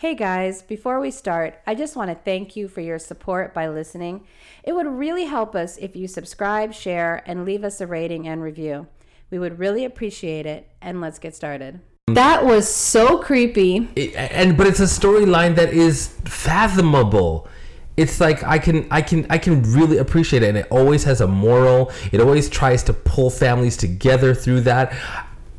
[0.00, 3.66] Hey guys, before we start, I just want to thank you for your support by
[3.66, 4.24] listening.
[4.62, 8.40] It would really help us if you subscribe, share, and leave us a rating and
[8.40, 8.86] review.
[9.28, 11.80] We would really appreciate it, and let's get started.
[12.06, 13.88] That was so creepy.
[13.96, 17.48] It- and but it's a storyline that is fathomable.
[17.96, 21.20] It's like I can I can I can really appreciate it and it always has
[21.20, 21.90] a moral.
[22.12, 24.92] It always tries to pull families together through that.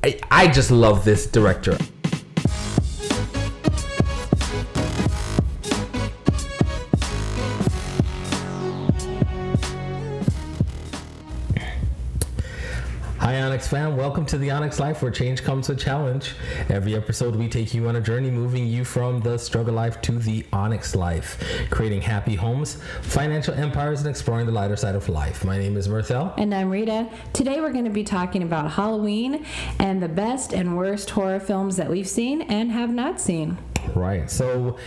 [0.02, 1.78] I, I just love this director.
[13.50, 16.36] Onyx fan, welcome to the Onyx Life where change comes with challenge.
[16.70, 20.12] Every episode we take you on a journey moving you from the struggle life to
[20.12, 25.44] the Onyx life, creating happy homes, financial empires, and exploring the lighter side of life.
[25.44, 26.32] My name is Mirthell.
[26.38, 27.10] And I'm Rita.
[27.34, 29.44] Today we're going to be talking about Halloween
[29.80, 33.58] and the best and worst horror films that we've seen and have not seen.
[33.96, 34.30] Right.
[34.30, 34.78] So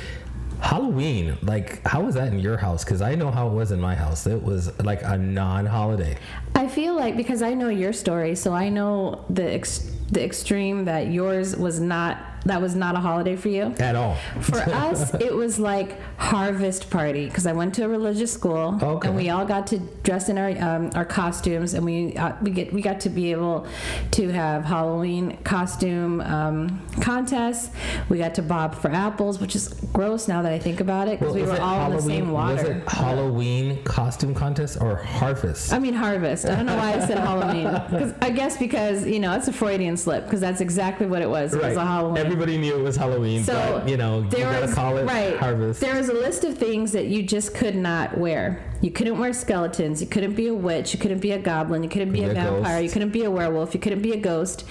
[0.63, 2.85] Halloween, like how was that in your house?
[2.85, 4.27] Because I know how it was in my house.
[4.27, 6.17] It was like a non-holiday.
[6.55, 10.85] I feel like because I know your story, so I know the ex- the extreme
[10.85, 13.75] that yours was not that was not a holiday for you.
[13.79, 14.17] At all.
[14.41, 19.09] For us, it was like harvest party because I went to a religious school Okay.
[19.09, 22.51] and we all got to dress in our um, our costumes and we uh, we
[22.51, 23.67] get we got to be able
[24.13, 27.71] to have Halloween costume um, contests.
[28.09, 31.19] We got to bob for apples, which is gross now that I think about it
[31.21, 32.55] because we were all in the same water.
[32.55, 35.73] Was it Halloween costume contest or harvest?
[35.73, 36.47] I mean harvest.
[36.47, 38.15] I don't know why I said Halloween.
[38.21, 41.55] I guess because you know it's a Freudian slip because that's exactly what it was.
[41.55, 42.32] It was a Halloween.
[42.33, 45.37] Everybody knew it was Halloween, So but you know, you gotta was- call it right.
[45.37, 45.83] harvest.
[45.83, 48.59] There was a list of things that you just could not wear.
[48.83, 50.01] You couldn't wear skeletons.
[50.01, 50.93] You couldn't be a witch.
[50.93, 51.85] You couldn't be a goblin.
[51.85, 52.81] You couldn't be a, a vampire.
[52.81, 52.83] ghost.
[52.83, 53.75] You couldn't be a werewolf.
[53.75, 54.65] You couldn't be a ghost.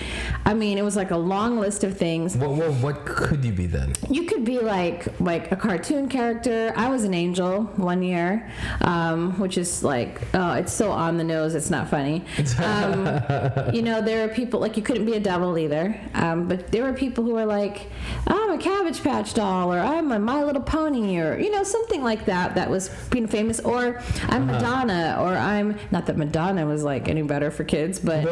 [0.46, 2.36] I mean, it was like a long list of things.
[2.36, 3.94] What, what, what could you be then?
[4.10, 6.74] You could be like like a cartoon character.
[6.76, 8.52] I was an angel one year,
[8.82, 11.56] um, which is like oh, it's so on the nose.
[11.56, 12.26] It's not funny.
[12.62, 13.06] Um,
[13.74, 15.98] you know, there are people like you couldn't be a devil either.
[16.16, 17.88] Um, but there were people who were like,
[18.52, 22.04] I'm a Cabbage Patch doll, or I'm a My Little Pony, or you know something
[22.04, 22.56] like that.
[22.56, 23.62] That was being famous.
[23.62, 24.60] Or I'm uh-huh.
[24.60, 28.24] Madonna, or I'm not that Madonna was like any better for kids, but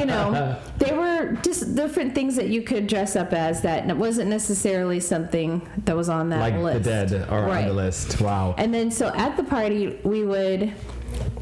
[0.00, 4.30] you know, they were just different things that you could dress up as that wasn't
[4.30, 6.82] necessarily something that was on that Like list.
[6.82, 8.20] the dead are on the list.
[8.20, 8.56] Wow.
[8.58, 10.74] And then so at the party we would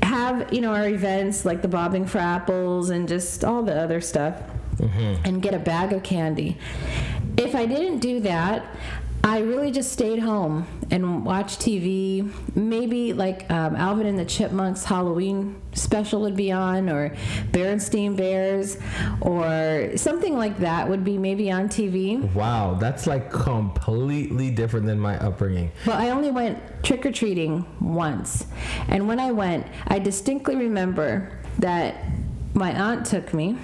[0.02, 4.00] have you know our events like the bobbing for apples and just all the other
[4.00, 4.34] stuff
[4.76, 5.24] mm-hmm.
[5.24, 6.58] and get a bag of candy.
[7.36, 8.64] If I didn't do that,
[9.22, 12.32] I really just stayed home and watched TV.
[12.56, 17.10] Maybe like um, Alvin and the Chipmunks Halloween special would be on, or
[17.52, 18.78] Berenstain Bears,
[19.20, 22.32] or something like that would be maybe on TV.
[22.32, 25.70] Wow, that's like completely different than my upbringing.
[25.86, 28.46] Well, I only went trick or treating once.
[28.88, 32.06] And when I went, I distinctly remember that
[32.54, 33.58] my aunt took me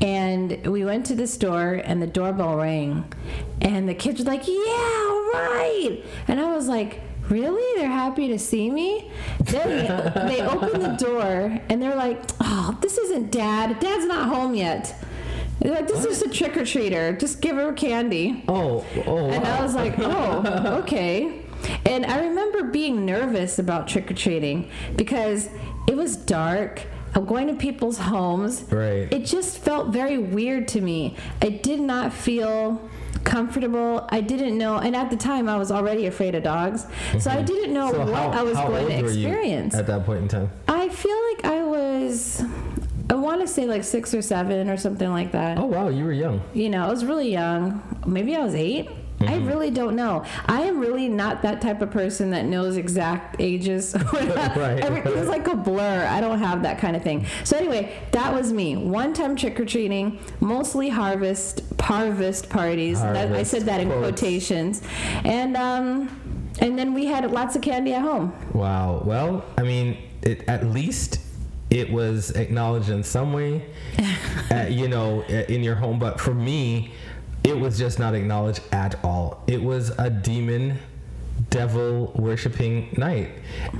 [0.00, 3.12] and we went to the store and the doorbell rang
[3.60, 6.02] and the kids were like, Yeah, all right.
[6.28, 7.78] And I was like, Really?
[7.78, 9.10] They're happy to see me?
[9.44, 13.80] Then they, they opened the door and they're like, Oh, this isn't dad.
[13.80, 14.94] Dad's not home yet.
[15.60, 17.18] They're like, This is a trick or treater.
[17.18, 18.44] Just give her candy.
[18.48, 21.42] Oh, oh, And I was like, oh, okay.
[21.84, 25.50] And I remember being nervous about trick or treating because
[25.88, 26.82] it was dark.
[27.14, 28.64] I'm going to people's homes.
[28.70, 29.12] Right.
[29.12, 31.16] It just felt very weird to me.
[31.42, 32.80] I did not feel
[33.24, 34.06] comfortable.
[34.10, 36.86] I didn't know, and at the time I was already afraid of dogs,
[37.18, 39.74] so I didn't know So what how- I was going to old were you experience.
[39.74, 40.50] at that point in time.
[40.68, 42.42] I feel like I was,
[43.10, 46.04] I want to say like six or seven or something like that Oh wow, you
[46.04, 46.40] were young.
[46.54, 47.82] you know, I was really young.
[48.06, 48.54] Maybe I was
[49.20, 49.48] 8 I Mm-hmm.
[49.48, 50.24] really don't know.
[50.46, 53.94] I am really not that type of person that knows exact ages.
[54.58, 54.80] Right.
[54.80, 56.06] Everything's like a blur.
[56.06, 57.26] I don't have that kind of thing.
[57.44, 58.76] So anyway, that was me.
[58.76, 63.00] One time trick or treating, mostly harvest harvest parties.
[63.00, 64.20] That, I said that in quotes.
[64.20, 64.82] quotations,
[65.24, 68.32] and um, and then we had lots of candy at home.
[68.52, 69.02] Wow.
[69.04, 71.20] Well, I mean, it, at least
[71.70, 73.64] it was acknowledged in some way,
[74.50, 75.98] uh, you know, in your home.
[75.98, 76.92] But for me,
[77.48, 79.42] it was just not acknowledged at all.
[79.46, 80.78] It was a demon
[81.50, 83.30] devil worshiping night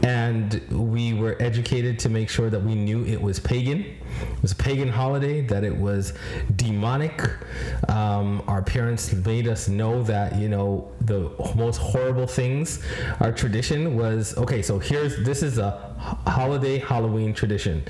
[0.03, 3.81] and we were educated to make sure that we knew it was pagan.
[3.81, 6.15] It was a pagan holiday that it was
[6.57, 7.31] demonic.
[7.89, 12.83] Um, our parents made us know that you know the most horrible things
[13.21, 15.95] our tradition was okay so here's this is a
[16.27, 17.85] holiday halloween tradition.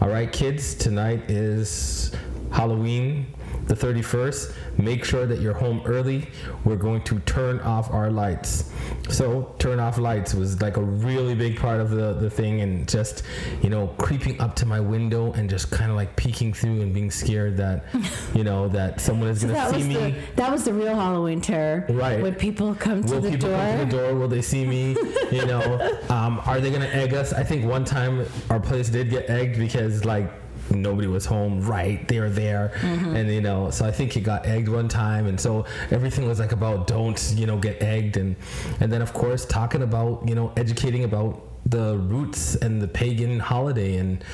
[0.00, 2.12] All right kids tonight is
[2.50, 3.26] halloween
[3.68, 6.26] the 31st, make sure that you're home early.
[6.64, 8.70] We're going to turn off our lights.
[9.10, 12.88] So, turn off lights was like a really big part of the, the thing, and
[12.88, 13.22] just,
[13.62, 16.92] you know, creeping up to my window and just kind of like peeking through and
[16.94, 17.84] being scared that,
[18.34, 19.94] you know, that someone is So going to see me.
[19.94, 21.84] the that was the real Halloween terror.
[21.90, 22.22] Right.
[22.22, 23.58] When people come to Will the people door.
[23.58, 24.14] come to the door?
[24.14, 24.96] Will they see me?
[25.28, 27.34] You know, um, are they gonna egg us?
[27.34, 30.30] I think one time our place did get egged because like
[30.70, 31.60] nobody was home.
[31.62, 33.16] Right, they were there, Mm-hmm.
[33.16, 36.38] and you know, so I think he got egged one time, and so everything was
[36.40, 38.36] like about don't you know get egged, and
[38.80, 43.38] and then of course talking about you know educating about the roots and the pagan
[43.40, 44.24] holiday and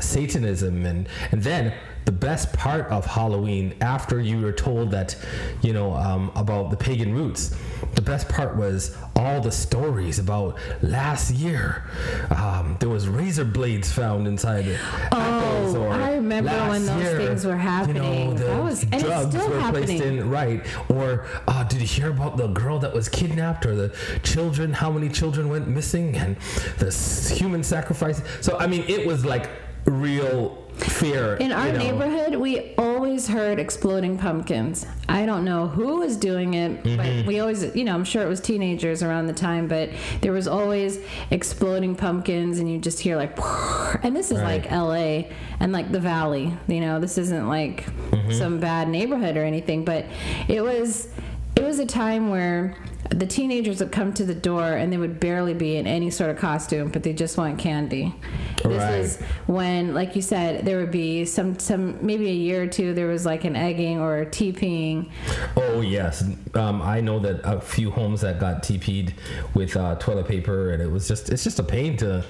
[0.00, 1.74] Satanism and and then
[2.08, 5.14] the best part of Halloween after you were told that
[5.60, 7.54] you know um, about the pagan roots
[7.96, 11.84] the best part was all the stories about last year.
[12.30, 14.66] Um, there was razor blades found inside
[15.12, 17.96] apples, Oh, or I remember last when those year, things were happening.
[17.96, 21.64] you know, the That was- and it's drugs still were placed in right or uh,
[21.64, 25.48] did you hear about the girl that was kidnapped or the children how many children
[25.48, 26.36] went missing and
[26.78, 26.90] the
[27.36, 28.22] human sacrifice?
[28.40, 29.50] So i mean it was like
[29.90, 31.78] real fear In our you know.
[31.78, 34.86] neighborhood, we always heard exploding pumpkins.
[35.08, 36.96] I don't know who was doing it, Mm-hmm.
[36.96, 39.90] but we always, you know, I'm sure it was teenagers around the time, but
[40.20, 41.00] there was always
[41.32, 43.36] exploding pumpkins, and you just hear like,
[44.04, 44.62] and this is Right.
[44.62, 48.32] like LA and like the valley, you know, this isn't like Mm-hmm.
[48.32, 50.04] some bad neighborhood or anything, but
[50.48, 51.08] it was.
[51.56, 52.76] It was a time where
[53.10, 56.30] the teenagers would come to the door and they would barely be in any sort
[56.30, 58.14] of costume, but they just want candy.
[58.62, 58.98] This Right.
[58.98, 59.16] was
[59.46, 62.92] when, like you said, there would be some, some maybe a year or two.
[62.94, 65.08] There was like an egging or a TPing.
[65.56, 66.24] Oh yes,
[66.54, 69.14] um, I know that a few homes that got TP'd
[69.54, 72.24] with uh, toilet paper, and it was just it's just a pain to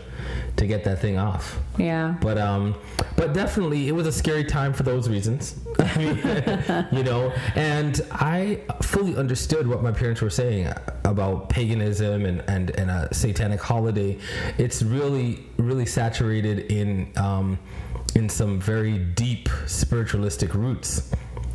[0.57, 1.59] to get that thing off.
[1.79, 2.17] Yeah.
[2.21, 2.75] But um,
[3.19, 5.57] but definitely it was a scary time for those reasons.
[6.93, 10.73] You know, and I fully understood what my parents were saying
[11.05, 14.19] about paganism and and and a satanic holiday.
[14.59, 17.59] It's really really saturated in um,
[18.15, 21.11] in some very deep spiritualistic roots.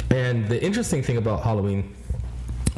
[0.10, 1.94] And the interesting thing about Halloween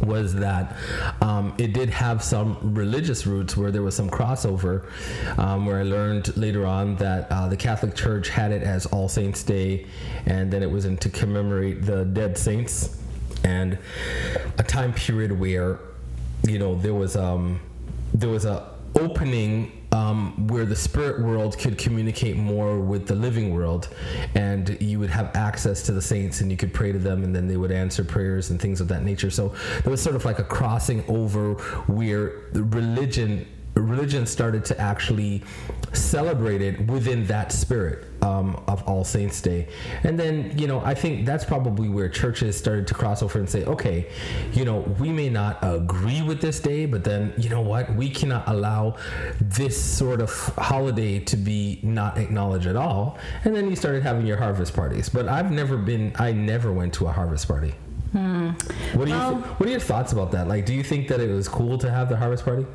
[0.04, 0.76] was that
[1.22, 4.90] um, it did have some religious roots where there was some crossover
[5.38, 9.08] um, where i learned later on that uh, the catholic church had it as all
[9.08, 9.86] saints day
[10.26, 13.02] and then it was in to commemorate the dead saints
[13.44, 13.78] and
[14.58, 15.80] a time period where
[16.44, 17.60] you know there was um
[18.14, 23.54] there was a opening um, where the spirit world could communicate more with the living
[23.54, 23.90] world,
[24.36, 27.34] and you would have access to the saints, and you could pray to them, and
[27.36, 29.30] then they would answer prayers and things of that nature.
[29.30, 29.54] So
[29.84, 31.54] there was sort of like a crossing over
[31.88, 33.48] where the religion
[33.82, 35.44] religion started to actually
[35.94, 39.68] celebrate it within that spirit um, of All Saints Day.
[40.04, 43.50] And then, you know, I think that's probably where churches started to cross over and
[43.50, 44.10] say, okay,
[44.54, 48.10] you know, we may not agree with this day, but then, you know what, we
[48.10, 48.96] cannot allow
[49.40, 53.18] this sort of holiday to be not acknowledged at all.
[53.44, 55.10] And then you started having your harvest parties.
[55.10, 57.76] But I've never been, I never went to a harvest party.
[58.14, 59.18] What do you?
[59.18, 60.48] Well- what are your thoughts about that?
[60.48, 62.66] Like, do you think that it was cool to have the harvest party?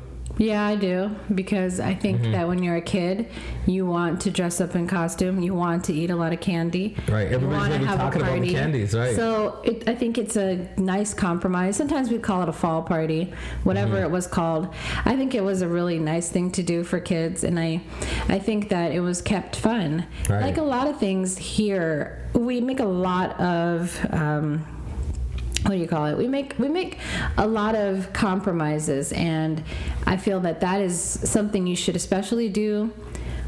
[0.41, 2.31] Yeah, I do because I think Mm-hmm.
[2.31, 3.27] that when you're a kid,
[3.67, 6.95] you want to dress up in costume, you want to eat a lot of candy,
[7.07, 8.53] Right, everybody's wanna gonna be have a talking about the party.
[8.53, 9.15] candies, right.
[9.15, 11.75] So it, I think it's a nice compromise.
[11.77, 13.31] Sometimes we call it a fall party,
[13.63, 14.05] whatever Mm-hmm.
[14.05, 14.73] it was called.
[15.05, 17.81] I think it was a really nice thing to do for kids, and I,
[18.27, 20.07] I think that it was kept fun.
[20.27, 20.41] Right.
[20.41, 23.95] Like a lot of things here, we make a lot of.
[24.11, 24.65] Um,
[25.63, 26.17] what do you call it?
[26.17, 26.97] We make we make
[27.37, 29.63] a lot of compromises and
[30.05, 32.91] i feel that that is something you should especially do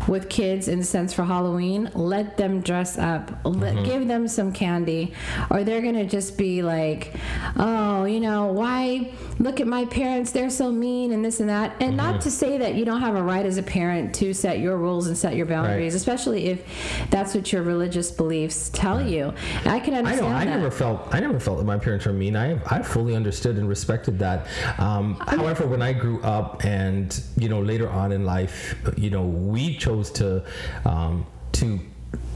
[0.08, 4.52] with kids in the sense for halloween let them dress up let, give them some
[4.52, 5.14] candy
[5.50, 7.14] or they're gonna just be like
[7.58, 11.76] oh you know why look at my parents they're so mean and this and that
[11.80, 14.60] and not to say that you don't have a right as a parent to set
[14.60, 19.34] your rules and set your boundaries especially if that's what your religious beliefs tell you
[19.66, 20.26] i can understand.
[20.26, 20.36] I know.
[20.36, 20.58] I that.
[20.58, 21.14] never felt.
[21.14, 22.36] I never felt that my parents were mean.
[22.36, 24.48] I I fully understood and respected that.
[24.78, 29.26] Um, however, when I grew up, and you know, later on in life, you know,
[29.26, 30.44] we chose to
[30.86, 31.80] um, to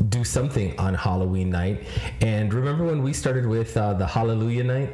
[0.09, 1.83] do something on Halloween night.
[2.21, 4.89] And remember when we started with uh, the Hallelujah night?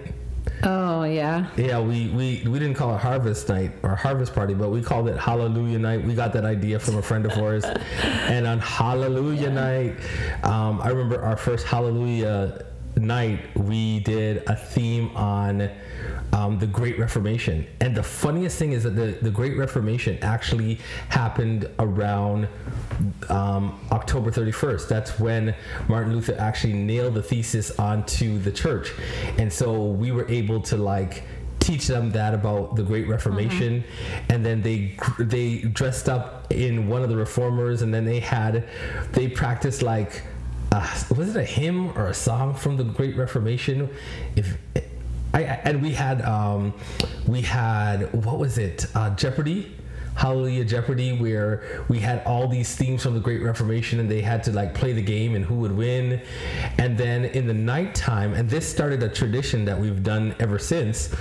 [0.64, 1.48] Oh yeah.
[1.56, 5.08] Yeah, we, we, we didn't call it Harvest Night or Harvest Party, but we called
[5.08, 6.04] it Hallelujah Night.
[6.04, 7.64] We got that idea from a friend of ours.
[8.04, 9.98] and on Hallelujah Night,
[10.44, 12.66] um, I remember our first Hallelujah
[12.98, 15.70] night, we did a theme on
[16.34, 17.66] um, the Great Reformation.
[17.80, 22.48] And the funniest thing is that the, the Great Reformation actually happened around
[23.30, 24.88] um, October 31st.
[24.88, 25.56] That's when
[25.88, 28.92] Martin Luther actually nailed the thesis onto the church.
[29.38, 31.24] And so we were able to like
[31.60, 34.32] teach them that about the Great Reformation, mm-hmm.
[34.32, 38.68] and then they they dressed up in one of the reformers, and then they had
[39.14, 40.24] they practiced like
[40.74, 40.86] uh,
[41.16, 43.90] was it a hymn or a song from the Great Reformation?
[44.36, 44.58] If
[45.34, 46.74] I, and we had um,
[47.28, 49.76] we had what was it uh, Jeopardy
[50.16, 54.44] Hallelujah Jeopardy, where we had all these themes from the Great Reformation and they had
[54.44, 56.22] to like play the game and who would win.
[56.78, 61.14] And then in the nighttime, and this started a tradition that we've done ever since,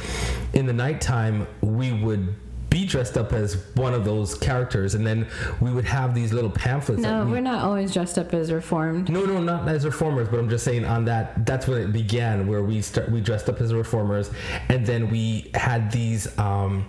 [0.52, 2.34] in the nighttime, we would
[2.72, 5.28] be dressed up as one of those characters, and then
[5.60, 7.02] we would have these little pamphlets.
[7.02, 9.10] No, we, are not always dressed up as reformed.
[9.10, 11.44] No, no, not as reformers, but I'm just saying on that.
[11.44, 14.30] That's when it began, where we start we dressed up as reformers,
[14.68, 16.36] and then we had these.
[16.38, 16.86] Um,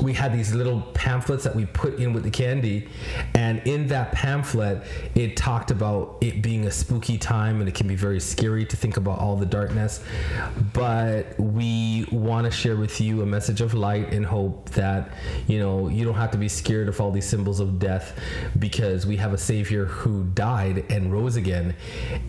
[0.00, 2.88] we had these little pamphlets that we put in with the candy
[3.34, 4.82] and in that pamphlet
[5.14, 8.76] it talked about it being a spooky time and it can be very scary to
[8.76, 10.02] think about all the darkness.
[10.72, 15.12] But we want to share with you a message of light and hope that
[15.46, 18.18] you know you don't have to be scared of all these symbols of death
[18.58, 21.74] because we have a savior who died and rose again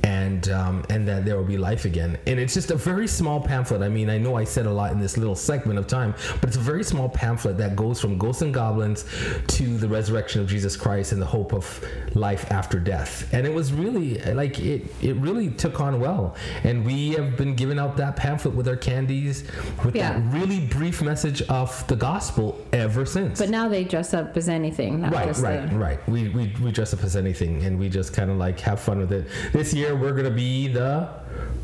[0.04, 2.18] and um, and that there will be life again.
[2.28, 3.82] And it's just a very small pamphlet.
[3.82, 6.50] I mean i know i said a lot in this little segment of time but
[6.50, 9.06] it's a very small pamphlet that goes from ghosts and goblins
[9.48, 11.84] to the resurrection of Jesus Christ and the hope of
[12.16, 13.32] life after death.
[13.34, 16.36] And it was really like it it really took on well.
[16.64, 19.44] And we have been giving out that pamphlet with our candies
[19.84, 20.14] with yeah.
[20.14, 23.40] that really brief message of the gospel ever since.
[23.40, 25.02] But now they dress up as anything.
[25.02, 25.78] right, right, the...
[25.78, 26.10] right.
[26.10, 29.00] We, we we dress up as anything and we just kind of like have fun
[29.00, 29.28] with it.
[29.54, 31.10] This year we're gonna be the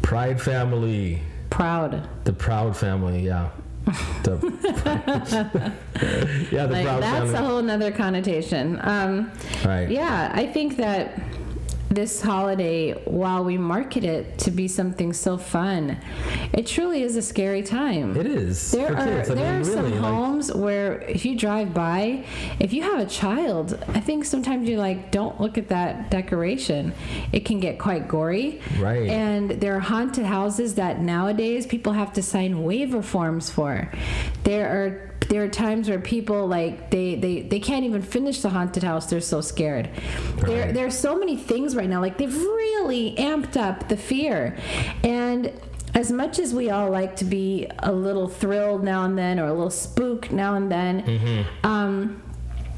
[0.02, 1.22] Pride family.
[1.50, 2.08] Proud.
[2.26, 3.50] The Proud family, yeah
[3.86, 5.74] the,
[6.52, 8.80] yeah, the like, that's a whole nother connotation.
[8.82, 9.32] Um,
[9.66, 9.90] right.
[9.90, 11.20] Yeah, I think that
[11.94, 15.98] this holiday, while we market it to be something so fun,
[16.54, 18.16] it truly is a scary time.
[18.18, 18.72] It is.
[18.72, 22.26] There are there mean, are really, some like, homes where if you drive by,
[22.60, 26.94] if you have a child, I think sometimes you like don't look at that decoration.
[27.32, 28.62] It can get quite gory.
[28.80, 29.10] Right.
[29.10, 33.92] And there are haunted houses that nowadays people have to sign waiver forms for.
[34.44, 38.50] There are there are times where people like they they, they can't even finish the
[38.50, 39.90] haunted house they're so scared
[40.36, 40.46] right.
[40.46, 44.58] there there are so many things right now like they've really amped up the fear
[45.04, 45.52] and
[45.96, 49.46] as much as we all like to be a little thrilled now and then or
[49.46, 51.66] a little spooked now and then mm-hmm.
[51.66, 52.22] um,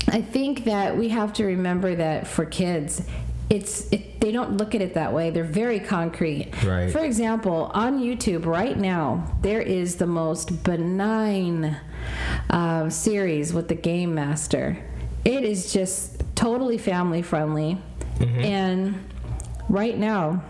[0.09, 3.01] i think that we have to remember that for kids
[3.49, 5.29] it's it, they don't look at it that way.
[5.29, 6.51] They're very concrete.
[6.63, 6.91] Right.
[6.91, 11.77] For example, on YouTube right now, there is the most benign
[12.49, 14.77] uh, series with the Game Master.
[15.23, 17.77] It is just totally family friendly,
[18.17, 18.39] mm-hmm.
[18.39, 19.11] and
[19.69, 20.43] right now,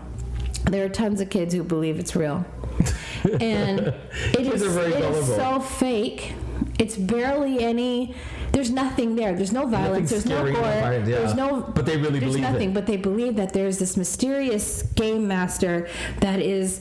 [0.64, 2.44] there are tons of kids who believe it's real,
[3.40, 6.34] and it is, it is so fake.
[6.78, 8.14] It's barely any
[8.56, 9.34] there's nothing there.
[9.34, 10.08] There's no violence.
[10.08, 10.54] There's no gore.
[10.54, 10.98] yeah.
[11.00, 11.60] There's no.
[11.60, 12.70] But they really there's believe nothing.
[12.70, 12.74] It.
[12.74, 16.80] But they believe that there's this mysterious game master that is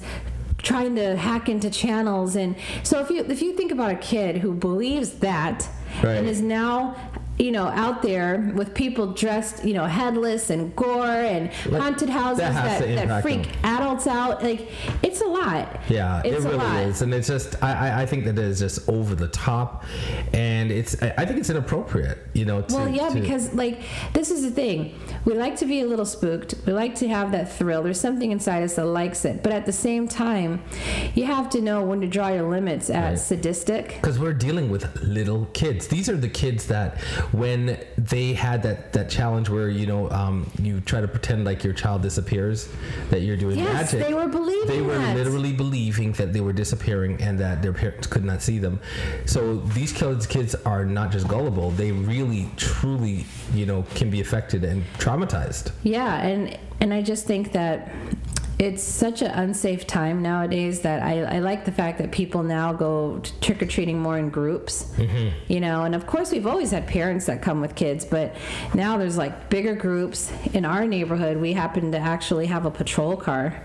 [0.65, 4.37] trying to hack into channels and so if you if you think about a kid
[4.37, 5.69] who believes that
[6.03, 6.17] right.
[6.17, 6.95] and is now
[7.37, 12.09] you know, out there with people dressed, you know, headless and gore and like, haunted
[12.09, 13.53] houses that, that, that freak them.
[13.63, 14.41] adults out.
[14.41, 14.69] Like,
[15.03, 15.81] it's a lot.
[15.89, 18.87] Yeah, it's it really is, and it's just I, I think that it is just
[18.87, 19.83] over the top,
[20.33, 22.19] and it's I think it's inappropriate.
[22.33, 22.61] You know.
[22.61, 23.81] To, well, yeah, to, because like
[24.13, 24.97] this is the thing.
[25.25, 26.55] We like to be a little spooked.
[26.65, 27.83] We like to have that thrill.
[27.83, 30.63] There's something inside us that likes it, but at the same time,
[31.15, 33.19] you have to know when to draw your limits at right.
[33.19, 33.95] sadistic.
[33.95, 35.87] Because we're dealing with little kids.
[35.87, 36.97] These are the kids that
[37.31, 41.63] when they had that that challenge where you know um, you try to pretend like
[41.63, 42.69] your child disappears,
[43.09, 44.07] that you're doing yes, magic.
[44.07, 44.67] they were believing.
[44.67, 45.15] They were that.
[45.15, 48.79] literally believing that they were disappearing and that their parents could not see them.
[49.25, 54.21] So these kids kids are not just gullible; they really, truly, you know, can be
[54.21, 55.71] affected and traumatized.
[55.83, 57.91] Yeah, and and I just think that
[58.57, 62.71] it's such an unsafe time nowadays that I, I like the fact that people now
[62.71, 64.85] go trick or treating more in groups.
[64.95, 65.51] Mm-hmm.
[65.51, 68.35] You know, and of course we've always had parents that come with kids, but
[68.73, 70.31] now there's like bigger groups.
[70.53, 73.61] In our neighborhood, we happen to actually have a patrol car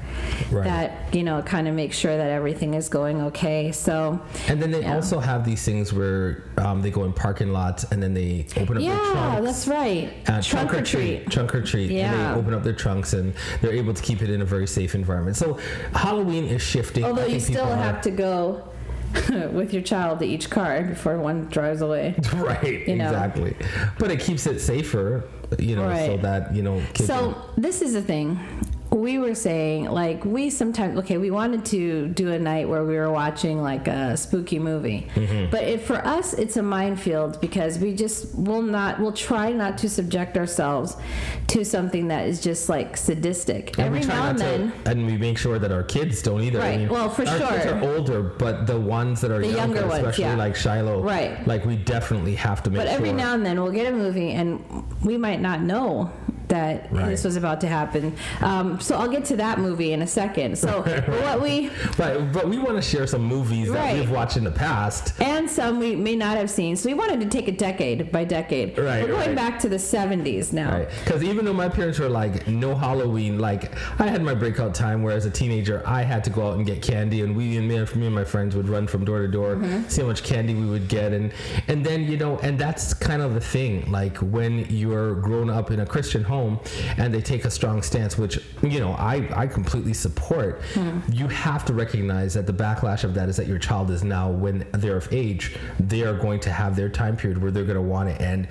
[0.51, 0.65] right.
[0.65, 3.71] that you know kind of makes sure that everything is going okay.
[3.71, 4.97] So and then they yeah.
[4.97, 8.77] also have these things where um, they go in parking lots and then they open
[8.77, 9.35] up yeah, their trunks.
[9.35, 10.13] Yeah, that's right.
[10.27, 11.31] Uh, trunk, trunk, or treat.
[11.31, 11.93] Trunk or treat.
[11.93, 12.13] Yeah.
[12.13, 14.67] And they open up their trunks and they're able to keep it in a very
[14.67, 15.37] safe safe environment.
[15.37, 15.59] So
[15.93, 17.05] Halloween is shifting.
[17.05, 18.67] Although you still have to go
[19.53, 22.15] with your child to each car before one drives away.
[22.35, 23.11] right You know.
[23.11, 23.57] exactly
[23.99, 25.25] but it keeps it safer
[25.59, 28.39] you know so that you know kids So this is the thing.
[29.01, 32.97] We were saying like we sometimes okay we wanted to do a night where we
[32.97, 35.51] were watching like a spooky movie, Mm-hmm.
[35.51, 39.79] but it, for us it's a minefield because we just will not we'll try not
[39.79, 40.97] to subject ourselves
[41.49, 43.79] to something that is just like sadistic.
[43.79, 44.73] and Every we try now not and then.
[44.85, 46.61] to, and we make sure that our kids don't either.
[46.61, 49.47] I Right, mean, well, for our kids are older, but the ones that are The
[49.47, 50.37] younger, younger ones, especially yeah.
[50.37, 51.47] like Shiloh, Right.
[51.47, 53.17] Like we definitely have to make sure But every sure.
[53.17, 54.63] now and then we'll get a movie and
[55.03, 56.11] we might not know
[56.51, 57.09] that Right.
[57.09, 58.15] this was about to happen.
[58.41, 60.57] Um, so I'll get to that movie in a second.
[60.59, 60.83] So
[61.23, 63.95] what we but but we want to share some movies that Right.
[63.99, 65.15] we've watched in the past.
[65.21, 66.77] and some we may not have seen.
[66.77, 68.79] So we wanted to take it decade by decade.
[68.79, 69.37] Right, We're going right.
[69.37, 70.73] back to the 70s now.
[70.79, 70.89] Right.
[71.05, 75.03] Because even though my parents were like, no Halloween, like I had my breakout time
[75.03, 77.67] where as a teenager I had to go out and get candy, and we and
[77.69, 79.89] me, me and my friends would run from door to door, Mm-hmm.
[79.89, 81.33] see how much candy we would get, and
[81.69, 83.91] and then you know, and that's kind of the thing.
[83.91, 86.40] Like when you're grown up in a Christian home
[86.97, 90.63] and they take a strong stance, which you know I I completely support.
[90.75, 91.01] Hmm.
[91.11, 94.31] You have to recognize that the backlash of that is that your child is now
[94.31, 97.83] when they're of age, they are going to have their time period where they're going
[97.85, 98.49] to want it, and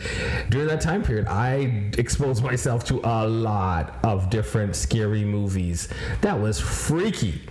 [0.50, 5.90] during that time period, I exposed myself to a lot of different scary movies.
[6.22, 7.42] That was freaky.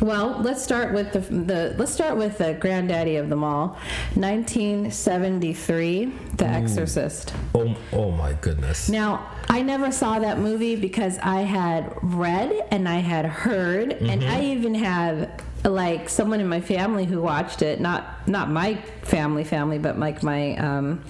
[0.00, 3.76] Well, let's start with the, the let's start with the granddaddy of them all,
[4.14, 6.04] 1973,
[6.36, 7.34] The Exorcist.
[7.54, 8.88] Oh, oh my goodness.
[8.88, 14.22] Now, I never saw that movie because I had read and I had heard, and
[14.22, 17.80] I even had like someone in my family who watched it.
[17.80, 21.02] Not not my family family, but like my um,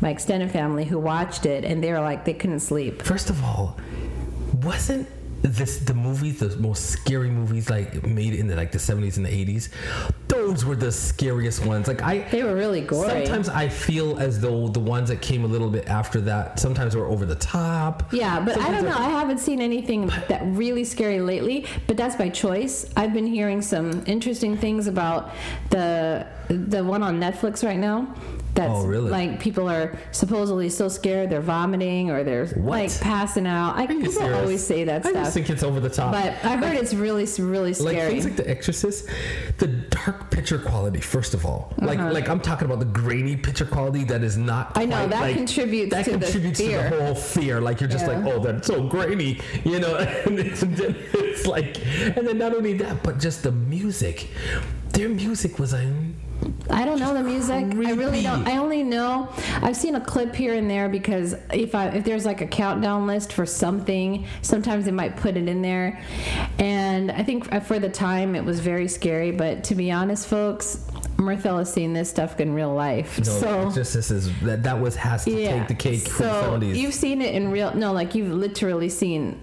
[0.00, 3.02] my extended family who watched it, and they were like they couldn't sleep.
[3.02, 3.76] First of all,
[4.62, 5.08] wasn't
[5.42, 9.24] this the movies the most scary movies like made in the like the 70s and
[9.24, 9.70] the 80s
[10.28, 13.08] those were the scariest ones like i They were really gory.
[13.08, 16.94] sometimes i feel as though the ones that came a little bit after that sometimes
[16.94, 18.96] were over the top Yeah, but I don't know.
[18.96, 22.86] I haven't seen anything that really scary lately, but that's by choice.
[22.96, 25.30] I've been hearing some interesting things about
[25.70, 28.14] the the one on Netflix right now.
[28.54, 29.10] That's Oh, really?
[29.10, 32.80] like people are supposedly so scared they're vomiting or they're What?
[32.80, 33.76] like passing out.
[33.76, 34.36] I, people serious?
[34.38, 36.92] always say that I stuff, just think it's over the top but I heard it's
[36.92, 38.10] really really like scary.
[38.10, 39.08] things like The Exorcist,
[39.58, 41.00] the dark picture quality.
[41.00, 44.70] First of all, like like I'm talking about the grainy picture quality that is not.
[44.72, 44.80] Uh-huh.
[44.80, 46.90] I know, quite that like- contributes that to the contributes fear.
[46.90, 47.60] to the whole fear.
[47.60, 48.18] Like you're just Yeah.
[48.18, 49.94] like, oh, that's so grainy, you know.
[50.26, 51.78] And it's, then it's like,
[52.16, 54.28] and then not only that, but just the music.
[54.92, 55.84] Their music was a
[56.70, 57.64] I don't know the music.
[57.64, 58.46] I really don't.
[58.46, 59.28] I only know
[59.62, 63.06] I've seen a clip here and there because if I if there's like a countdown
[63.06, 66.00] list for something, sometimes they might put it in there.
[66.58, 69.30] And I think for the time it was very scary.
[69.32, 73.18] But to be honest, folks, Mirthell has seen this stuff in real life.
[73.18, 75.58] no, so just this is that that was has to yeah.
[75.58, 77.74] take the cake so for the you've seen it in real.
[77.74, 79.40] No, like you've literally seen.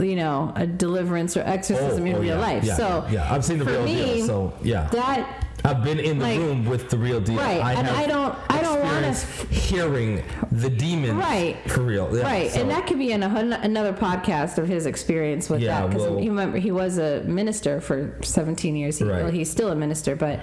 [0.00, 2.62] You know, a deliverance or exorcism oh, in oh, real Oh, yeah, life.
[2.62, 4.26] Yeah, so yeah, I've seen the real me, deal.
[4.28, 7.36] So yeah, that I've been in the like- room with the real deal.
[7.36, 11.14] Right, I and I don't- I don't wanna- experienced hearing the demons.
[11.14, 11.56] Right.
[11.66, 12.08] For real.
[12.16, 15.60] Yeah, right, so- and that could be in a, another podcast of his experience with
[15.60, 15.90] Yeah, that.
[15.90, 18.98] Because well- you remember he was a minister for 17 years.
[18.98, 19.22] He, Right.
[19.22, 20.40] Well, he's still a minister, but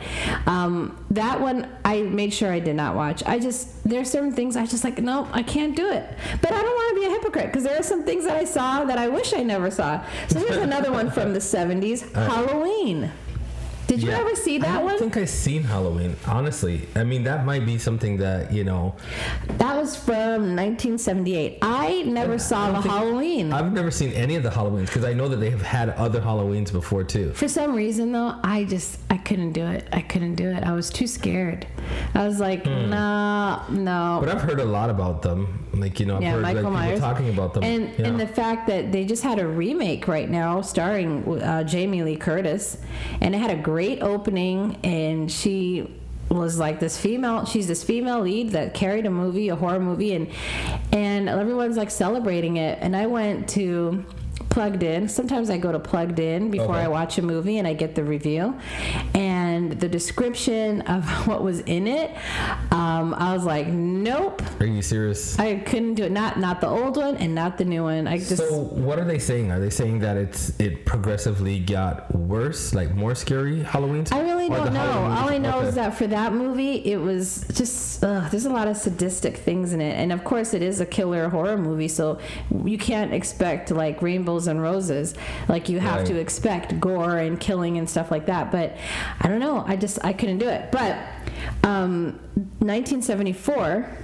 [0.47, 3.23] um, that one I made sure I did not watch.
[3.25, 5.01] I just there are certain things I just like.
[5.01, 6.03] No, I can't do it.
[6.41, 8.43] But I don't want to be a hypocrite because there are some things that I
[8.43, 10.01] saw that I wish I never saw.
[10.29, 13.11] So here's another one from the 70s, Halloween.
[13.87, 14.19] Did you Yeah.
[14.19, 14.75] ever see that one?
[14.75, 14.99] I don't one?
[14.99, 16.15] think I've seen Halloween.
[16.27, 18.95] Honestly, I mean that might be something that you know.
[19.57, 21.59] that was from 1978.
[21.61, 23.53] I never saw don't the Halloween.
[23.53, 26.21] I've never seen any of the Halloweens because I know that they have had other
[26.21, 27.31] Halloweens before too.
[27.33, 29.87] For some reason, though, I just I couldn't do it.
[29.91, 30.63] I couldn't do it.
[30.63, 31.67] I was too scared.
[32.13, 34.19] I was like, nah, no.
[34.19, 34.25] Hmm.
[34.25, 35.65] But I've heard a lot about them.
[35.73, 37.63] Like you know, I've yeah, heard Michael like, Myers people talking about them.
[37.63, 38.07] and yeah.
[38.07, 42.15] and the fact that they just had a remake right now starring uh, Jamie Lee
[42.15, 42.77] Curtis,
[43.21, 45.89] and it had a great opening, and she
[46.29, 50.15] was like this female she's this female lead that carried a movie a horror movie
[50.15, 50.27] and
[50.91, 52.79] and everyone's like celebrating it.
[52.81, 54.03] And i went to
[54.49, 55.07] plugged in.
[55.07, 56.85] Sometimes i go to plugged in before Okay.
[56.85, 58.55] i watch a movie and i get the review.
[59.13, 59.24] and
[59.63, 62.11] the description of what was in it
[62.71, 65.37] um, i was like nope Are you serious?
[65.39, 66.11] I couldn't do it.
[66.11, 68.07] Not not the old one and not the new one.
[68.07, 69.51] I just so what are they saying?
[69.51, 74.11] Are they saying that it's it progressively got worse, like more scary Halloweens?
[74.13, 74.79] I really don't know.
[74.79, 75.67] Halloween- All I know okay.
[75.69, 79.73] is that for that movie, it was just ugh, there's a lot of sadistic things
[79.73, 82.19] in it, and of course, it is a killer horror movie, so
[82.63, 85.13] you can't expect like rainbows and roses.
[85.49, 86.05] Like you have Right.
[86.07, 88.51] to expect gore and killing and stuff like that.
[88.51, 88.77] But
[89.21, 89.44] I don't know.
[89.67, 90.71] I just I couldn't do it.
[90.71, 90.97] But
[91.63, 92.19] um,
[92.59, 93.97] 1974.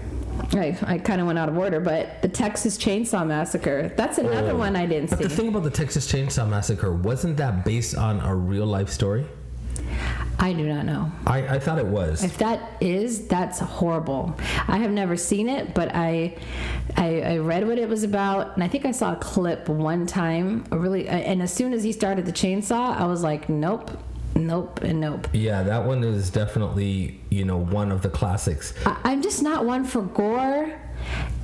[0.54, 3.92] I, I kind of went out of order, but the Texas Chainsaw Massacre.
[3.96, 4.58] That's another Oh.
[4.58, 5.26] one I didn't But see.
[5.26, 9.26] the thing about the Texas Chainsaw Massacre wasn't that based on a real life story?
[10.40, 11.12] I do not know.
[11.28, 12.24] I, I thought it was.
[12.24, 14.36] If that is, that's horrible.
[14.68, 16.38] I have never seen it, but I,
[16.98, 20.08] I, I read what it was about, and I think I saw a clip one
[20.08, 20.66] time.
[20.72, 23.92] a Really, and as soon as he started the chainsaw, I was like, nope,
[24.36, 25.28] nope, and nope.
[25.34, 28.74] Yeah, that one is definitely you know one of the classics.
[28.86, 30.74] I, I'm just not one for gore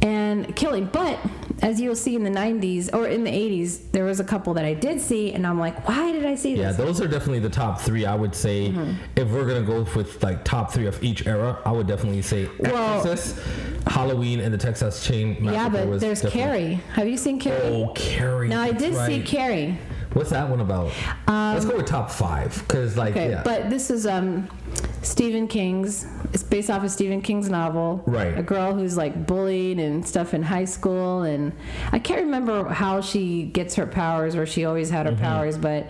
[0.01, 1.17] and killing, but
[1.63, 4.63] as you'll see in the 90s or in the 80s, there was a couple that
[4.65, 6.77] I did see, and I'm like, why did I see Yeah, this?
[6.77, 8.05] Yeah, those are definitely the top three.
[8.05, 8.91] I would say Mm-hmm.
[9.15, 12.47] if we're gonna go with like top three of each era, I would definitely say
[12.59, 13.39] Well- Exorcist,
[13.87, 15.51] Halloween, and the Texas Chain Massacre.
[15.53, 16.75] yeah, but was there's Carrie.
[16.93, 17.59] Have you seen Carrie?
[17.63, 18.49] Oh, Carrie.
[18.49, 19.23] no, I did see.
[19.23, 19.79] Carrie.
[20.13, 20.91] What's that one about?
[21.27, 23.43] Let's go with top five, cause like Okay, yeah.
[23.43, 24.49] but this is um
[25.01, 26.05] Stephen King's.
[26.33, 28.03] It's based off of Stephen King's novel.
[28.05, 28.37] Right.
[28.37, 31.53] A girl who's like bullied and stuff in high school, and
[31.91, 35.21] I can't remember how she gets her powers or she always had her Mm-hmm.
[35.23, 35.87] powers, but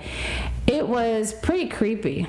[0.68, 2.28] it was pretty creepy.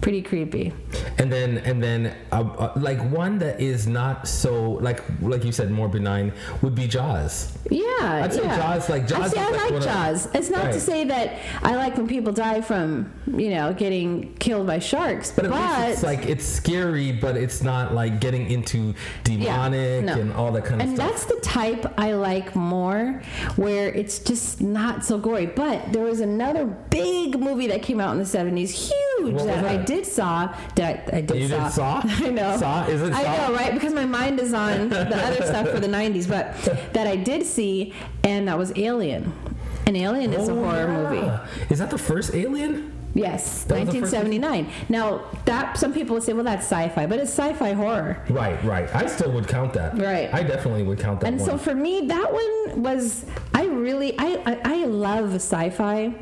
[0.00, 0.72] Pretty creepy.
[1.18, 5.52] and then and then uh, uh, like one that is not so like like you
[5.52, 6.32] said more benign
[6.62, 7.56] would be Jaws.
[7.70, 7.84] Yeah,
[8.24, 8.56] I'd say yeah.
[8.56, 10.28] Jaws, like, Jaws I, I like like one of- Jaws.
[10.34, 14.66] It's not to say that I like when people die from, you know, getting killed
[14.66, 18.50] by sharks, But but, at least it's like it's scary, but it's not like getting
[18.50, 20.14] into demonic no.
[20.14, 21.06] and all that kind of and stuff.
[21.10, 23.22] And that's the type I like more,
[23.56, 25.46] where it's just not so gory.
[25.46, 29.64] But there was another big movie that came out in the seventies, huge What that,
[29.64, 29.76] I?
[29.90, 30.54] Did saw.
[30.76, 31.64] That I, I did You saw.
[31.64, 32.02] did Saw?
[32.26, 32.56] I know.
[32.56, 32.86] Saw?
[32.86, 33.48] Is it I Saw?
[33.48, 33.72] know, right?
[33.74, 36.54] Because my mind is on the other stuff for the nineties, but
[36.94, 37.92] that I did see,
[38.24, 39.32] and that was Alien.
[39.86, 41.46] And Alien is a Oh, horror yeah.
[41.48, 41.66] movie.
[41.72, 42.92] Is that the first Alien?
[43.14, 44.70] Yes, That was the first 1979.
[44.88, 48.24] Now that some people would say, well, that's sci-fi, but it's sci-fi horror.
[48.30, 48.92] Right, right.
[48.94, 49.98] I still would count that.
[49.98, 50.32] Right.
[50.32, 51.48] I definitely would count that And one.
[51.50, 56.14] so for me, that one was I really I, I I love sci-fi,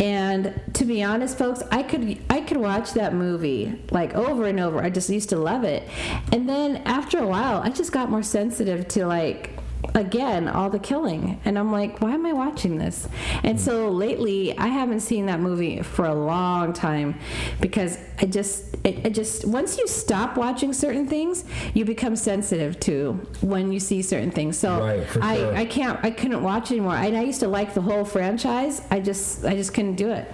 [0.00, 4.58] and to be honest, folks, I could I could watch that movie like over and
[4.58, 4.82] over.
[4.82, 5.88] I just used to love it,
[6.32, 9.50] and then after a while, I just got more sensitive to like
[9.94, 13.08] again all the killing and i'm like why am i watching this
[13.42, 17.18] and so lately i haven't seen that movie for a long time
[17.60, 22.78] because i just it, it just once you stop watching certain things you become sensitive
[22.78, 25.54] to when you see certain things so Right, i sure.
[25.56, 29.00] i can't i couldn't watch anymore I, I used to like the whole franchise i
[29.00, 30.30] just i just couldn't do it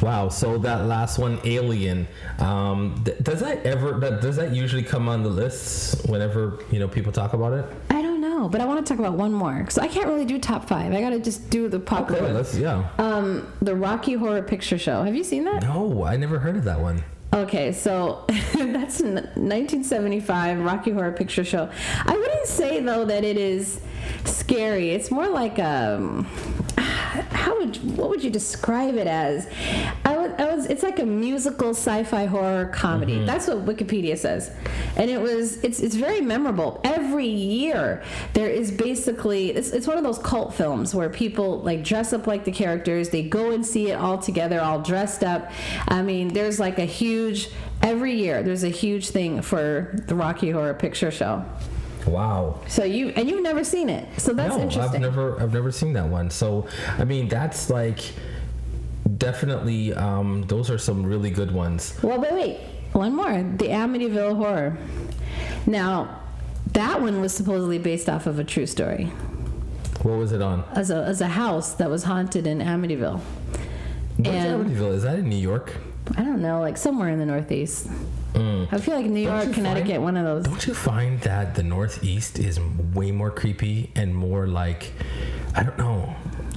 [0.00, 0.28] wow.
[0.28, 2.06] So that last one, Alien.
[2.38, 3.98] Um, th- does that ever?
[3.98, 7.64] That, does that usually come on the lists whenever you know people talk about it?
[7.90, 10.24] i don't know but i want to talk about one more so i can't really
[10.24, 12.88] do top five i gotta just do the popular Okay, let's yeah.
[12.98, 16.64] um the rocky horror picture show have you seen that No, I never heard of
[16.64, 17.02] that one.
[17.32, 21.68] Okay, so that's 1975 Rocky Horror Picture Show.
[22.04, 23.80] I wouldn't say though that it is
[24.24, 24.90] scary.
[24.90, 26.26] It's more like um
[27.30, 29.46] how would what would you describe it as?
[30.04, 33.16] I was, I was it's like a musical sci-fi horror comedy.
[33.16, 33.26] Mm-hmm.
[33.26, 34.50] That's what Wikipedia says.
[34.96, 36.80] And it was it's it's very memorable.
[36.84, 41.84] Every year there is basically it's, it's one of those cult films where people like
[41.84, 43.10] dress up like the characters.
[43.10, 45.50] They go and see it all together, all dressed up.
[45.88, 47.50] I mean, there's like a huge
[47.82, 51.44] every year there's a huge thing for the Rocky Horror Picture Show.
[52.06, 52.60] Wow.
[52.68, 54.08] So you and you've never seen it.
[54.20, 54.96] So that's no, interesting.
[54.96, 56.30] I've never I've never seen that one.
[56.30, 56.66] So
[56.98, 58.12] I mean that's like
[59.16, 61.98] definitely um, those are some really good ones.
[62.02, 62.60] Well, wait, wait.
[62.92, 63.32] One more.
[63.32, 64.78] The Amityville Horror.
[65.66, 66.20] Now,
[66.72, 69.06] that one was supposedly based off of a true story.
[70.02, 70.64] What was it on?
[70.72, 73.20] As a, as a house that was haunted in Amityville.
[74.18, 74.92] Where's Amityville?
[74.94, 75.72] Is that in New York?
[76.16, 77.88] I don't know, like somewhere in the Northeast.
[78.36, 80.44] I feel like New York, Connecticut, find- one of those.
[80.44, 82.58] Don't you find that the Northeast is
[82.92, 84.92] way more creepy and more like
[85.54, 86.14] I don't know,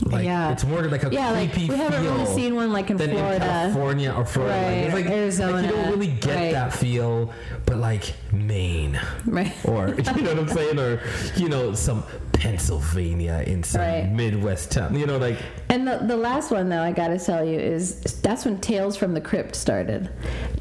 [0.07, 0.51] like Yeah.
[0.51, 3.17] it's more like a Yeah, like we haven't really seen one like in than in
[3.17, 3.45] Florida.
[3.45, 4.55] California or Florida.
[4.55, 6.51] Like, it's Right, like, Arizona, like you don't really get right.
[6.53, 7.33] that feel,
[7.65, 9.53] but like Maine Right.
[9.65, 11.01] or you know what I'm saying, or
[11.35, 14.09] you know some Pennsylvania in some Right.
[14.11, 14.95] Midwest town.
[14.97, 15.37] You know, like
[15.69, 19.13] And the, the last one, though, I gotta tell you, is that's when Tales from
[19.13, 20.09] the Crypt started.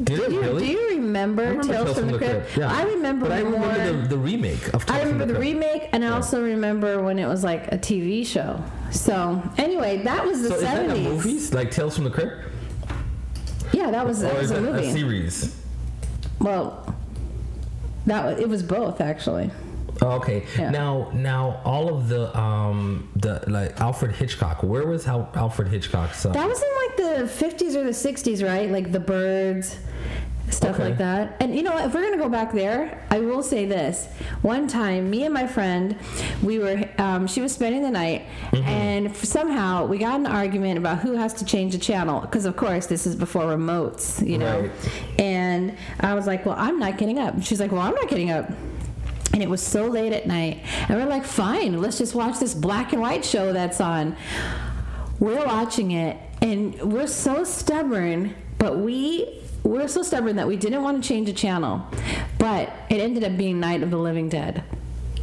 [0.03, 0.67] did it Do you, really?
[0.67, 2.57] do you remember, remember Tales, from, the Crypt?
[2.57, 2.73] Yeah.
[2.73, 3.61] I remember but I more.
[3.61, 5.55] remember the, the remake of Tales I from remember the Crypt.
[5.55, 8.63] remake, and I also remember when it was like a TV show.
[8.97, 12.45] So anyway, that was the So is that a movies like Tales from the Crypt,
[13.73, 14.87] Yeah, that was that or was is a movie.
[14.89, 15.61] a series?
[16.41, 16.95] well,
[18.07, 19.51] that was, it was both actually.
[20.03, 20.45] Oh, okay.
[20.59, 20.69] Yeah.
[20.71, 24.63] Now, now, all of the um the like Alfred Hitchcock.
[24.63, 26.11] Where was Al- Alfred Hitchcock?
[26.25, 28.71] Uh, That was in like like the 50s or the 60s, right?
[28.71, 29.79] Like the birds,
[30.51, 30.85] stuff Okay.
[30.91, 31.37] like that.
[31.41, 34.07] And you know, if we're gonna go back there, I will say this:
[34.43, 35.97] one time, me and my friend,
[36.43, 38.69] we were, um, she was spending the night, Mm-hmm.
[38.69, 42.57] and somehow we got an argument about who has to change the channel, because of
[42.57, 44.61] course this is before remotes, you know.
[44.61, 44.71] Right.
[45.21, 48.31] And I was like, "Well, I'm not getting up." She's like, "Well, I'm not getting
[48.31, 48.51] up."
[49.33, 50.63] And it was so late at night.
[50.89, 54.17] And we're like, fine, let's just watch this black and white show that's on.
[55.19, 59.36] We're watching it, and we're so stubborn, but we.
[59.67, 61.85] We're so stubborn that we didn't want to change the channel,
[62.39, 64.63] but it ended up being Night of the Living Dead,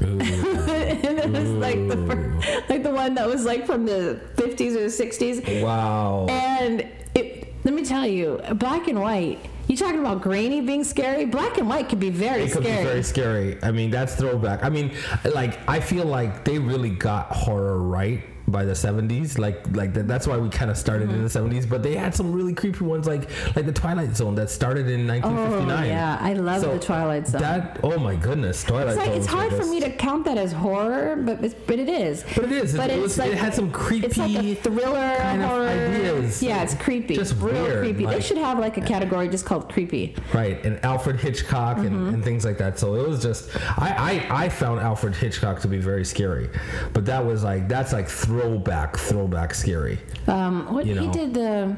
[0.01, 4.71] and it was like the fir- like the one that was like from the 50s
[4.75, 6.27] or the 60s, wow.
[6.29, 9.39] and it, let me tell you, black and white.
[9.69, 11.23] You talking about grainy being scary?
[11.23, 12.83] Black and white can be very It could scary.
[12.83, 13.57] be very scary.
[13.63, 14.61] I mean, that's throwback.
[14.61, 14.91] I mean,
[15.33, 19.37] like I feel like they really got horror right by the 70s.
[19.37, 21.55] Like like that, that's why we kind of started in the Mm-hmm.
[21.57, 21.69] 70s.
[21.69, 25.07] But they had some really creepy ones, like like the Twilight Zone that started in
[25.07, 25.83] 1959.
[25.83, 27.41] Oh, yeah, I love So the Twilight Zone.
[27.41, 29.17] That oh my goodness, Twilight It's like Zone.
[29.17, 32.23] it's hard for me to count that as horror, but it's, but it is.
[32.35, 32.75] But it is.
[32.75, 35.67] It- it was- like, it had some creepy It's like a thriller kind of horror.
[35.67, 36.43] ideas.
[36.43, 37.15] Yeah, it's creepy.
[37.15, 38.05] Just real weird, creepy.
[38.05, 40.15] they should have like a category just called creepy.
[40.33, 42.13] Right, and Alfred Hitchcock and, Mm-hmm.
[42.15, 42.77] and things like that.
[42.79, 46.49] So it was just, I, I, I found Alfred Hitchcock to be very scary,
[46.93, 48.09] but that was like that's like
[48.41, 49.99] throwback, throwback scary.
[50.27, 51.75] Um, what You he did the,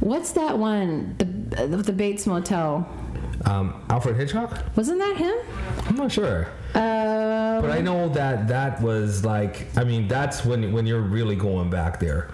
[0.00, 1.14] what's that one?
[1.18, 2.88] The the Bates Motel.
[3.46, 4.62] Um, Alfred Hitchcock?
[4.76, 5.34] Wasn't that him?
[5.86, 10.72] I'm not sure, Um, but I know that that was like, I mean, that's when
[10.72, 12.30] when you're really going back there.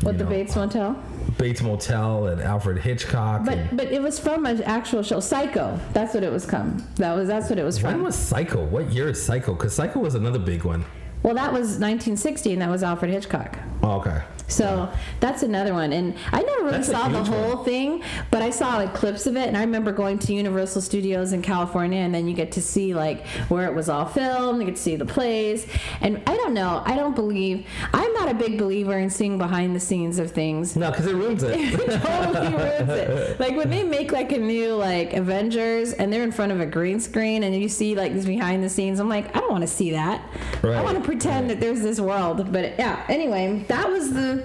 [0.00, 0.30] what the know.
[0.30, 0.96] Bates Motel?
[1.36, 3.44] Bates Motel and Alfred Hitchcock.
[3.44, 5.78] But but it was from an actual show, Psycho.
[5.92, 6.82] That's what it was come.
[6.96, 8.04] That was that's what it was when from.
[8.04, 8.64] was Psycho?
[8.64, 9.52] What year is Psycho?
[9.54, 10.84] Because Psycho was another big one.
[11.26, 13.58] Well, that was 1960, and that was Alfred Hitchcock.
[13.82, 14.22] Oh, okay.
[14.48, 14.88] So
[15.20, 18.76] that's another one, and I never really That's saw the whole thing, but I saw
[18.76, 22.28] like clips of it, and I remember going to Universal Studios in California, and then
[22.28, 25.06] you get to see like where it was all filmed, you get to see the
[25.06, 25.66] plays,
[26.00, 29.74] and I don't know, I don't believe, I'm not a big believer in seeing behind
[29.74, 30.76] the scenes of things.
[30.76, 31.58] No, because it ruins it.
[31.58, 33.40] it totally ruins it.
[33.40, 36.66] Like when they make like a new like Avengers and they're in front of a
[36.66, 39.62] green screen and you see like these behind the scenes, I'm like, I don't want
[39.62, 40.22] to see that.
[40.62, 42.52] I want to pretend that there's this world.
[42.52, 44.35] But yeah, anyway, that was the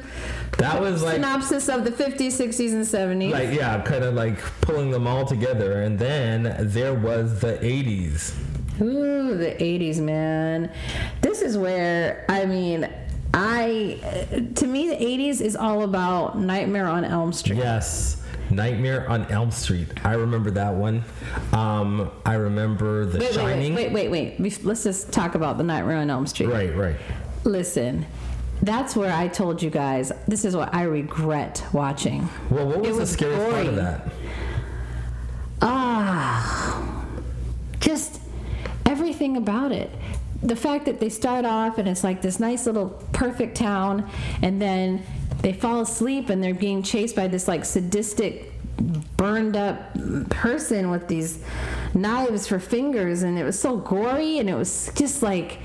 [0.58, 2.86] that was like synopsis of the 50s, 60s, and
[3.22, 3.32] 70s.
[3.32, 8.34] like yeah kind of like pulling them all together and then there was the 80s
[8.82, 10.72] Ooh, the 80s, man.
[11.22, 12.90] This is where, I mean,
[13.32, 14.00] I,
[14.56, 17.58] to me, the 80s is all about Nightmare on Elm Street.
[17.58, 18.18] yes
[18.50, 21.02] nightmare on elm street i remember that one
[21.54, 24.66] um i remember the Wait, wait, shining wait, wait, wait, wait.
[24.66, 26.48] Let's just talk about the Nightmare on Elm Street.
[26.48, 26.98] right right
[27.46, 28.06] Listen,
[28.64, 32.28] that's where I told you guys this is what I regret watching.
[32.50, 34.08] well what was, It the was scariest part of that
[35.64, 37.06] Ah,
[37.80, 38.20] just
[38.86, 39.92] everything about it.
[40.42, 44.10] The fact that they start off and it's like this nice little perfect town,
[44.42, 45.04] and then
[45.44, 48.52] they fall asleep and they're being chased by this like sadistic,
[49.18, 49.94] burned up
[50.32, 51.44] person with these
[51.94, 55.60] knives for fingers, and it was so gory and it was just like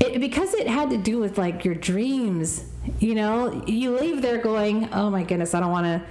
[0.00, 2.64] it because it had to do with like your dreams.
[2.98, 6.02] You know, you leave there going, "Oh my goodness, I don't want to."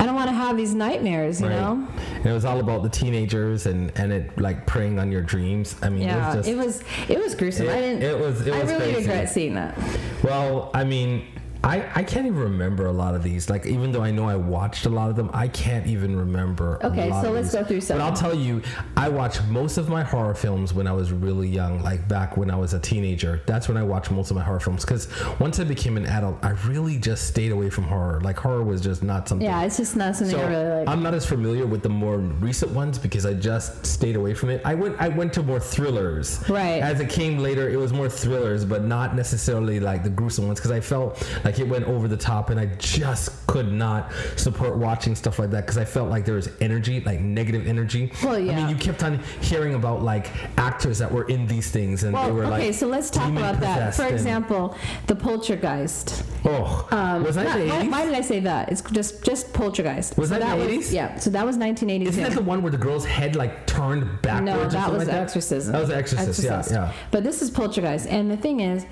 [0.00, 1.86] I don't want to have these nightmares, you right know?
[2.16, 5.76] and it was all about the teenagers and and it like preying on your dreams
[5.80, 7.68] i mean Yeah, it was just it was it was gruesome.
[7.68, 8.02] I didn't.
[8.02, 8.96] it was- it I really crazy.
[9.08, 9.78] regret seeing that.
[10.24, 11.24] Well, I mean,
[11.64, 13.48] I, I can't even remember a lot of these.
[13.48, 16.78] Like, even though I know I watched a lot of them, I can't even remember.
[16.82, 17.98] a Okay, so let's go through some.
[17.98, 18.62] But I'll tell you,
[18.96, 22.50] I watched most of my horror films when I was really young, like back when
[22.50, 23.42] I was a teenager.
[23.46, 24.84] That's when I watched most of my horror films.
[24.84, 28.20] Because once I became an adult, I really just stayed away from horror.
[28.20, 29.46] Like, horror was just not something.
[29.46, 30.88] Yeah, it's just not something So I really like.
[30.88, 34.50] I'm not as familiar with the more recent ones because I just stayed away from
[34.50, 34.62] it.
[34.64, 36.42] I went I went to more thrillers.
[36.48, 36.82] Right.
[36.82, 40.58] As it came later, it was more thrillers, but not necessarily like the gruesome ones
[40.58, 44.76] because I felt like it went over the top, and I just could not support
[44.76, 48.12] watching stuff like that because I felt like there was energy, like negative energy.
[48.22, 48.52] Well, yeah.
[48.52, 52.12] I mean, you kept on hearing about like actors that were in these things, and
[52.12, 52.60] well, they were okay, like.
[52.62, 53.94] Okay, so let's talk about that.
[53.94, 56.24] For example, the Poltergeist.
[56.44, 57.90] Oh, Um, was that not- why, 80s?
[57.90, 58.70] why did I say that?
[58.72, 60.16] It's just just Poltergeist.
[60.16, 60.92] Was So that the 80s?
[60.92, 62.08] yeah, so that was 1982.
[62.10, 64.44] Isn't that the one where the girl's head like turned backwards?
[64.74, 65.72] no, that was like Exorcism.
[65.72, 66.92] That was Exorcist, yeah, yeah.
[67.10, 68.86] But this is Poltergeist, and the thing is,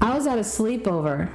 [0.00, 1.28] I was at a sleepover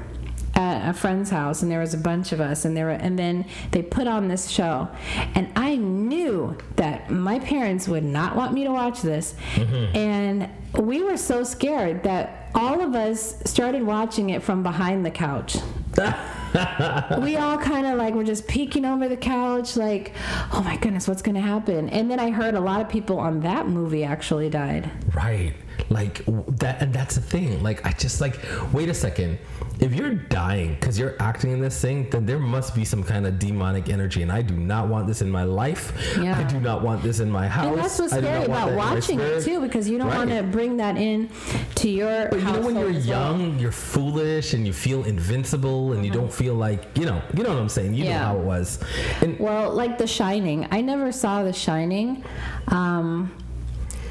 [0.57, 3.17] at a friend's house, and there was a bunch of us, and there were, and
[3.17, 4.87] then they put on this show,
[5.35, 9.95] and I knew that my parents would not want me to watch this, Mm-hmm.
[9.95, 10.49] and
[10.83, 15.57] we were so scared that all of us started watching it from behind the couch.
[17.21, 20.13] we all kind of like were just peeking over the couch, like,
[20.53, 21.89] oh my goodness, what's gonna happen?
[21.89, 24.89] And then I heard a lot of people on that movie actually died.
[25.15, 25.53] Right.
[25.89, 26.23] Like
[26.57, 27.61] that, and that's the thing.
[27.63, 28.37] Like, I just like,
[28.73, 29.37] wait a second.
[29.79, 33.27] If you're dying because you're acting in this thing, then there must be some kind
[33.27, 35.93] of demonic energy, and I do not want this in my life.
[36.19, 36.37] Yeah.
[36.37, 37.67] I do not want this in my house.
[37.67, 40.17] And that's what's scary about that in my watching it too, because you don't Right.
[40.17, 41.29] want to bring that in
[41.75, 42.27] to your.
[42.31, 43.37] But you know when you're as well.
[43.37, 47.43] young, you're foolish and you feel invincible and you don't feel like you know, you
[47.43, 47.93] know what I'm saying.
[47.95, 48.23] You know Mm-hmm.
[48.23, 48.79] How it was.
[49.21, 52.23] And Well, like The Shining, I never saw The Shining.
[52.67, 53.33] Um,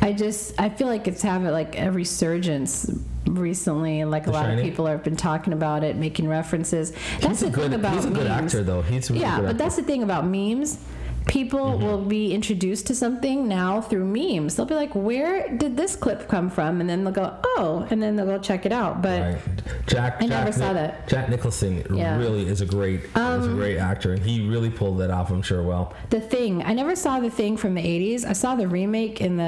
[0.03, 2.91] I just I feel like it's having like a resurgence
[3.27, 4.59] recently, and like a The lot Shining?
[4.59, 6.93] of people have been talking about it, making references.
[7.21, 8.45] That's he's a the good thing about he's a good memes.
[8.55, 8.83] actor though.
[8.83, 10.79] He's a really yeah, good but that's the thing about memes.
[11.27, 11.85] People Mm-hmm.
[11.85, 14.55] will be introduced to something now through memes.
[14.55, 18.01] They'll be like, "Where did this clip come from?" And then they'll go, "Oh," and
[18.03, 19.03] then they'll go check it out.
[19.03, 19.39] But Right.
[19.87, 20.17] Jack.
[20.19, 21.09] I Jack never saw that.
[21.09, 22.15] Jack Nicholson Yeah.
[22.15, 25.31] Um, really is a great is a great actor, and he really pulled that off.
[25.31, 25.62] I'm sure.
[25.62, 26.62] Well, The Thing.
[26.65, 28.25] I never saw The Thing from the 80s.
[28.25, 29.43] I saw the remake in the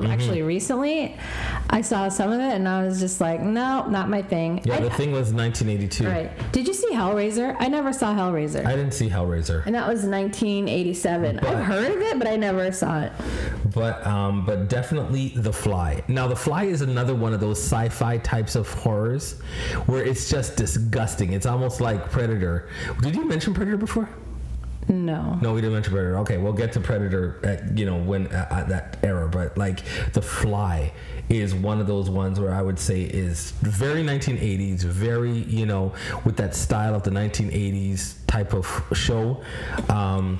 [0.00, 0.10] Mm-hmm.
[0.10, 1.16] actually recently.
[1.70, 4.60] I saw some of it and I was just like, no, not my thing.
[4.64, 6.06] yeah, I, the thing was 1982.
[6.06, 6.52] Right.
[6.52, 7.56] Did you see Hellraiser?
[7.58, 8.64] I never saw Hellraiser.
[8.64, 11.23] I didn't see Hellraiser, and that was 1987.
[11.32, 13.12] But- I've heard of it, but I never saw it.
[13.74, 16.02] but um, but definitely The Fly.
[16.08, 19.40] Now, The Fly is another one of those sci-fi types of horrors
[19.86, 21.32] where it's just disgusting.
[21.32, 22.68] It's almost like Predator.
[23.00, 24.08] Did you mention Predator before?
[24.86, 25.38] No.
[25.40, 26.18] No, we didn't mention Predator.
[26.18, 29.80] Okay, we'll get to Predator at you know when at, at that era, but like
[30.12, 30.92] The Fly
[31.30, 35.94] is one of those ones where I would say is very 1980s, very you know
[36.24, 39.42] with that style of the 1980s type of show.
[39.88, 40.38] Um,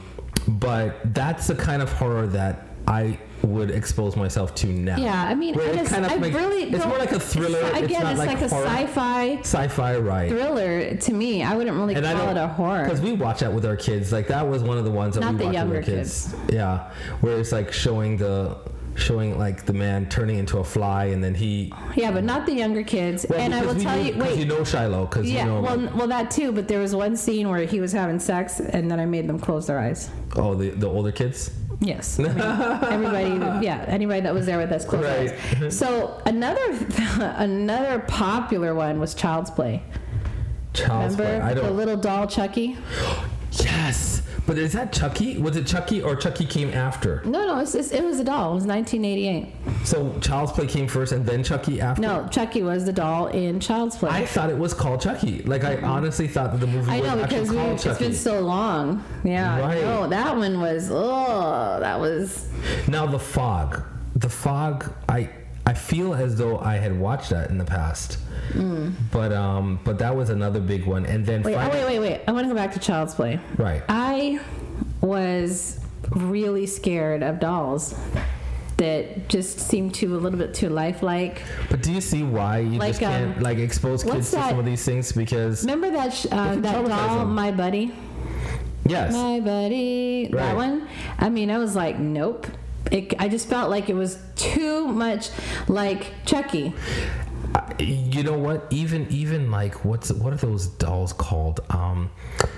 [0.49, 4.97] but that's the kind of horror that I would expose myself to now.
[4.97, 7.21] Yeah, I mean, Where I just, kind of I make- really it's more like a
[7.21, 7.59] thriller.
[7.61, 8.67] It's, it's again, not it's like, like, a horror.
[8.67, 10.31] sci-fi Sci-fi, right?
[10.31, 11.43] thriller to me.
[11.43, 12.85] I wouldn't really And call it a horror.
[12.85, 14.13] because we watch that with our kids.
[14.13, 16.35] Like that was one of the ones that Not we watched with our kids.
[16.51, 18.57] Yeah, where it's like showing the
[18.97, 21.73] showing like the man turning into a fly, and then he.
[21.97, 23.27] Yeah, but not the younger kids.
[23.29, 24.39] Well, and I will tell knew- you, wait.
[24.39, 25.61] you know Shiloh, because yeah, you know.
[25.61, 26.53] well, well, that too.
[26.53, 29.39] But there was one scene where he was having sex, and then I made them
[29.39, 30.11] close their eyes.
[30.37, 31.51] oh, the the older kids.
[31.81, 33.65] Yes, I mean, everybody.
[33.67, 35.63] Yeah, anybody that was there with us closed their Right.
[35.65, 35.77] eyes.
[35.77, 36.61] So another
[37.37, 39.83] another popular one was Child's Play.
[40.73, 41.51] Child's Remember Play.
[41.51, 41.65] I don't.
[41.65, 42.77] the little doll Chucky?
[43.53, 45.39] Yes, but is that Chucky?
[45.39, 47.23] Was it Chucky or Chucky came after?
[47.25, 48.53] No, no, it's, it's, it was a doll.
[48.53, 49.87] It was 1988.
[49.87, 52.03] So Child's Play came first, and then Chucky after.
[52.03, 54.11] No, Chucky was the doll in Child's Play.
[54.11, 55.43] I thought it was called Chucky.
[55.43, 58.05] Like I honestly thought that the movie I was know because we, it's Chucky.
[58.05, 59.03] been so long.
[59.25, 59.81] Yeah, Right.
[59.83, 62.49] no, that one was oh, that was
[62.89, 63.83] Now the fog,
[64.17, 64.93] the fog.
[65.09, 65.31] I
[65.67, 68.19] I feel as though I had watched that in the past,
[69.11, 71.07] but um, but that was another big one.
[71.07, 71.47] And then Mm.
[71.47, 72.21] wait, oh, wait, wait, wait.
[72.29, 73.41] I want to go back to Child's Play.
[73.57, 73.83] right?
[73.89, 74.41] I
[75.01, 77.95] was really scared of dolls
[78.77, 81.43] that just seemed to a little bit too lifelike.
[81.71, 84.51] But do you see why you Like, just can't um, like expose kids to that-
[84.51, 85.13] some of these things?
[85.13, 87.35] Because Remember that sh- uh, that doll, them.
[87.35, 87.95] My Buddy?
[88.85, 90.41] yes, My Buddy, Right.
[90.43, 90.89] that one.
[91.19, 92.47] I mean, I was like, nope.
[92.91, 95.31] It, I just felt like it was too much
[95.69, 96.73] like Chucky.
[97.79, 98.67] You know what?
[98.71, 101.61] Even even like what's what are those dolls called?
[101.71, 102.11] Um,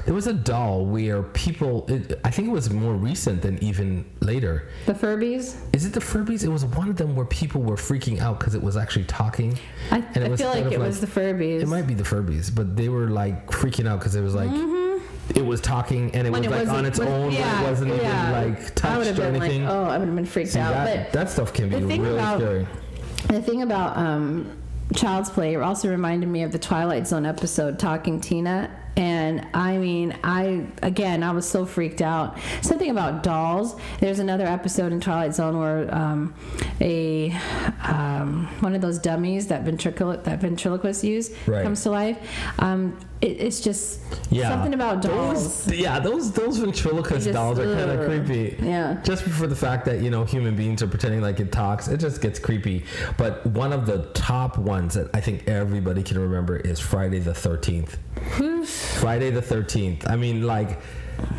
[0.06, 1.84] there was a doll where people.
[1.88, 4.68] It, I think it was more recent than even later.
[4.86, 5.56] The Furbies.
[5.74, 6.44] Is it the Furbies?
[6.44, 9.58] It was one of them where people were freaking out because it was actually talking.
[9.90, 11.60] I, And it I was feel like it like- was the Furbies.
[11.60, 14.50] It might be the Furbies, but they were like freaking out because it was like
[15.34, 17.32] it was talking and it when was it like on its with- own.
[17.32, 18.40] yeah, it wasn't yeah.
[18.44, 19.64] even like touched or anything.
[19.64, 20.72] like, oh, I would have been freaked See, out.
[20.72, 22.66] that, but that stuff can be really about- scary.
[23.28, 24.56] The thing about um,
[24.94, 28.70] Child's Play also reminded me of the Twilight Zone episode Talking Tina.
[28.96, 32.38] And I mean, I again, I was so freaked out.
[32.62, 33.76] Something about dolls.
[34.00, 36.34] There's another episode in Twilight Zone where um,
[36.80, 37.30] a
[37.82, 41.62] um, one of those dummies that ventriloquist that ventriloquists use Right.
[41.62, 42.18] comes to life.
[42.58, 45.64] Um, it, it's just Yeah, something about dolls.
[45.66, 48.56] Those, yeah, those those ventriloquist just- dolls are kind of creepy.
[48.62, 49.00] Yeah.
[49.04, 51.98] Just for the fact that you know human beings are pretending like it talks, it
[51.98, 52.84] just gets creepy.
[53.18, 57.34] But one of the top ones that I think everybody can remember is Friday the
[57.34, 57.98] Thirteenth.
[58.98, 60.08] Friday the Thirteenth.
[60.08, 60.78] I mean, like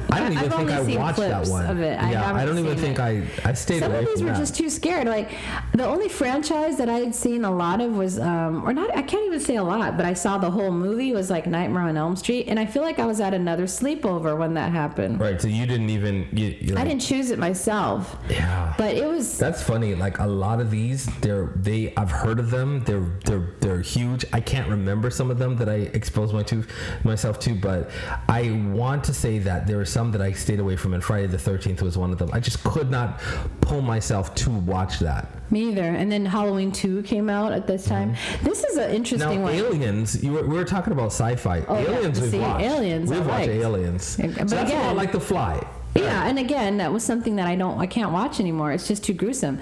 [0.10, 1.66] I don't even I've think I watched that one.
[1.66, 2.02] of it.
[2.02, 3.02] I yeah, I, don't even think it.
[3.02, 4.38] I I stayed Some away of these were that.
[4.38, 5.08] just too scared.
[5.08, 5.32] Like
[5.74, 9.02] the only franchise that I had seen a lot of was, um, or not, I
[9.02, 11.98] can't even say a lot, but I saw the whole movie was like Nightmare on
[11.98, 15.20] Elm Street, and I feel like I was at another sleepover when that happened.
[15.20, 18.74] right, so you didn't even you, you I didn't choose it myself, Yeah.
[18.78, 19.38] but it was.
[19.38, 19.94] That's funny.
[19.94, 21.94] Like a lot of these, they're they.
[21.98, 22.82] I've heard of them.
[22.86, 24.24] They're they're they're huge.
[24.32, 26.64] I can't remember some of them that I exposed my to
[27.04, 27.90] myself to, but
[28.30, 31.28] I want to say that there were some that I stayed away from, and Friday
[31.28, 32.30] the Thirteenth was one of them.
[32.34, 33.20] I just could not
[33.62, 35.28] pull myself to watch that.
[35.52, 35.84] Me either.
[35.84, 38.16] And then Halloween 2 came out at this time.
[38.44, 39.38] This is an interesting Mm-hmm.
[39.40, 39.54] Now, one.
[39.54, 40.24] Aliens.
[40.24, 41.64] You were, we were talking about sci-fi.
[41.68, 41.90] Oh, yeah.
[41.98, 42.66] aliens, we've See, watched.
[42.66, 43.50] Aliens, We've watched liked.
[43.52, 44.18] Aliens.
[44.20, 45.66] Yeah, So that's again- like The Fly.
[45.96, 48.72] Yeah, and again, that was something that I don't, I can't watch anymore.
[48.72, 49.60] It's just too gruesome.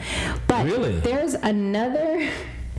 [0.47, 0.99] But Really?
[0.99, 2.28] there's another,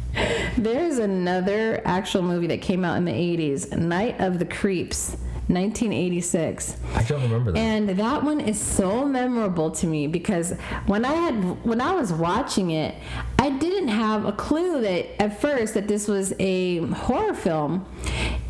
[0.58, 5.16] there's another actual movie that came out in the '80s, Night of the Creeps,
[5.48, 6.76] 1986.
[6.94, 7.58] I don't remember that.
[7.58, 10.52] And that one is so memorable to me because
[10.86, 12.96] when I had when I was watching it,
[13.38, 17.86] I didn't have a clue that at first that this was a horror film.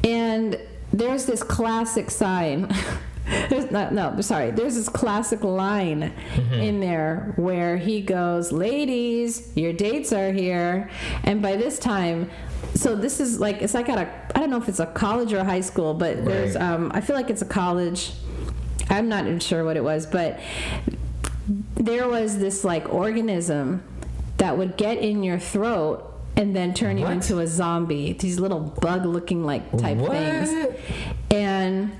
[0.05, 0.59] And
[0.93, 2.73] there's this classic sign.
[3.49, 4.53] There's not, no, sorry.
[4.53, 6.55] There's this classic line mm-hmm.
[6.55, 10.89] in there where he goes, "Ladies, your dates are here."
[11.25, 12.31] And by this time,
[12.77, 15.33] so this is like it's like at a I don't know if it's a college
[15.33, 18.12] or a high school, but there's um I feel like it's a college.
[18.89, 20.39] I'm not even sure what it was, but
[21.74, 23.83] there was this like organism
[24.39, 28.12] that would get in your throat and then turn you into a zombie.
[28.12, 30.11] These little bug-looking like type What?
[30.12, 30.77] things,
[31.31, 31.91] and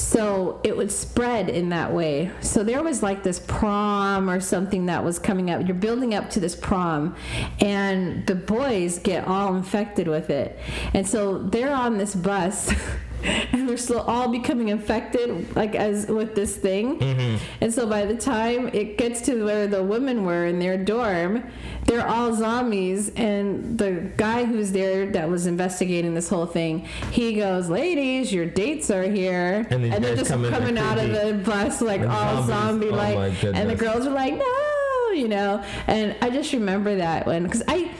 [0.00, 2.30] so it would spread in that way.
[2.40, 5.66] So there was like this prom or something that was coming up.
[5.66, 7.14] You're building up to this prom,
[7.60, 10.58] and the boys get all infected with it,
[10.94, 12.72] and so they're on this bus.
[13.52, 16.98] And they're still all becoming infected, like as with this thing.
[16.98, 17.44] Mm-hmm.
[17.60, 21.44] And so by the time it gets to where the women were in their dorm,
[21.86, 23.10] they're all zombies.
[23.10, 28.46] And the guy who's there that was investigating this whole thing, he goes, "Ladies, your
[28.46, 32.10] dates are here." And these they're just come coming out of the bus like And
[32.10, 35.62] all zombie Oh like, my and the girls are like, "No," you know.
[35.86, 37.90] And I just remember that one because I.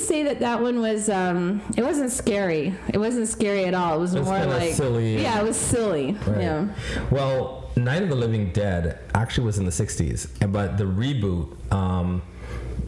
[0.00, 1.08] Wouldn't say that that one was.
[1.10, 2.74] Um, it wasn't scary.
[2.88, 3.96] It wasn't scary at all.
[3.96, 5.20] It was It's more like silly.
[5.20, 6.12] Yeah, it was silly.
[6.26, 6.40] Right.
[6.40, 6.68] Yeah.
[7.10, 12.22] Well, Night of the Living Dead actually was in the 60s, but the reboot um,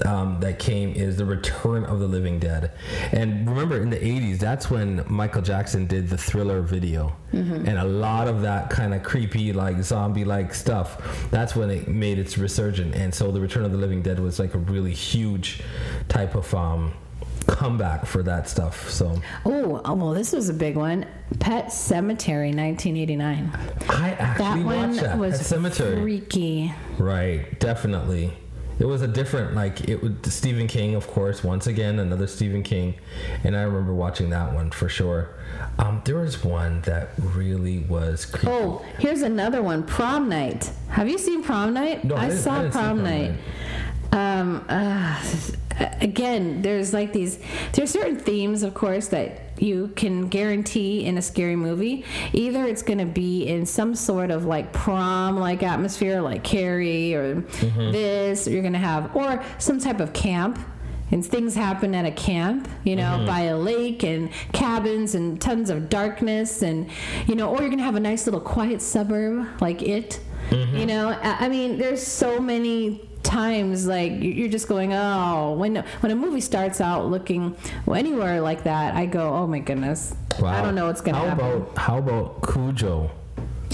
[0.04, 2.72] um, that came is The Return of the Living Dead.
[3.12, 7.14] And remember, in the 80s, that's when Michael Jackson did the thriller video.
[7.32, 7.66] Mm-hmm.
[7.66, 11.88] And a lot of that kind of creepy, like zombie like stuff, that's when it
[11.88, 12.96] made its resurgence.
[12.96, 15.62] And so The Return of the Living Dead was like a really huge
[16.08, 16.52] type of.
[16.54, 16.94] Um,
[17.46, 21.06] comeback for that stuff so Oh, oh, well, this was a big one.
[21.40, 23.50] Pet Sematary, 1989.
[23.88, 26.74] i That actually one watched that was Pet Sematary freaky.
[26.98, 28.32] Right, definitely.
[28.78, 31.44] It was a different like it was Stephen King, of course.
[31.44, 32.94] Once again, another Stephen King,
[33.44, 35.34] and I remember watching that one for sure.
[35.78, 38.48] Um, there was one that really was creepy.
[38.48, 39.84] Oh, here's another one.
[39.84, 40.70] Prom Night.
[40.88, 42.04] Have you seen Prom Night?
[42.04, 43.32] No, I I, I saw see Prom Prom Night.
[44.12, 45.22] Um, uh,
[46.00, 47.38] again, there's like these.
[47.72, 52.04] There's certain themes, of course, that you can guarantee in a scary movie.
[52.32, 57.14] Either it's going to be in some sort of like prom like atmosphere, like Carrie,
[57.14, 57.92] or Mm-hmm.
[57.92, 58.46] this.
[58.46, 60.58] You're going to have, or some type of camp.
[61.10, 63.26] And things happen at a camp, you know, Mm-hmm.
[63.26, 66.88] by a lake and cabins and tons of darkness, and
[67.26, 70.20] you know, or you're gonna have a nice little quiet suburb like it.
[70.48, 70.74] Mm-hmm.
[70.76, 75.76] You know, I mean, there's so many times like you- you're just going, oh, when
[76.00, 77.54] when a movie starts out looking
[77.86, 80.14] well, anywhere like that, I go, oh my goodness,
[80.44, 81.38] I don't know what's gonna happen.
[81.38, 81.62] how happen.
[81.62, 83.10] about how about Cujo?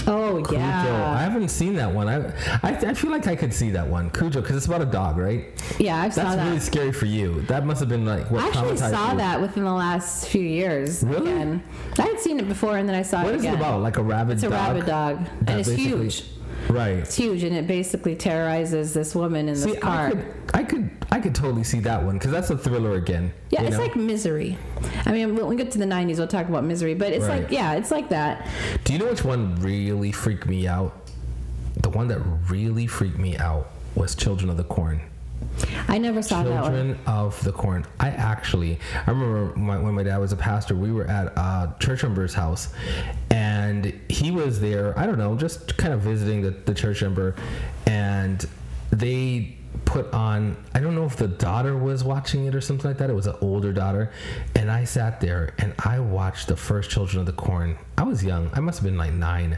[0.07, 0.59] oh Cujo.
[0.61, 2.07] I haven't seen that one.
[2.07, 2.27] I
[2.63, 4.09] I, I feel like I could see that one.
[4.11, 5.45] Cujo, because it's about a dog, right?
[5.77, 6.45] yeah, I saw That's that.
[6.45, 7.41] really scary for you.
[7.43, 9.17] That must have been like what I actually saw you.
[9.17, 11.03] that within the last few years.
[11.03, 11.31] Really?
[11.31, 11.63] Again.
[11.97, 13.55] I had seen it before, and then I saw What it is again.
[13.55, 13.81] it about?
[13.81, 14.43] Like a rabid dog?
[14.43, 14.67] It's a dog?
[14.69, 16.23] rabid dog, and it's huge.
[16.67, 16.97] Right.
[16.97, 20.07] It's huge, and it basically terrorizes this woman in this car.
[20.07, 23.31] I could, I could, I could totally see that one because that's a thriller again.
[23.49, 23.83] Yeah, it's know?
[23.83, 24.57] like Misery.
[25.05, 27.43] I mean, when we get to the 90s, we'll talk about Misery, but it's Right.
[27.43, 28.47] like, yeah, it's like that.
[28.83, 31.09] Do you know which one really freaked me out?
[31.81, 35.01] The one that really freaked me out was Children of the Corn.
[35.87, 36.63] I never saw that one.
[36.63, 37.85] Children of the Corn.
[37.99, 41.73] I actually, I remember my, when my dad was a pastor, we were at uh,
[41.79, 42.73] church member's house,
[43.31, 44.97] and he was there.
[44.97, 47.35] I don't know, just kind of visiting the, the church member,
[47.85, 48.45] and
[48.91, 52.97] they put on I don't know if the daughter was watching it or something like
[52.99, 53.09] that.
[53.09, 54.11] It was an older daughter.
[54.55, 57.77] And I sat there and I watched the first Children of the Corn.
[57.97, 58.49] I was young.
[58.53, 59.57] I must have been like nine.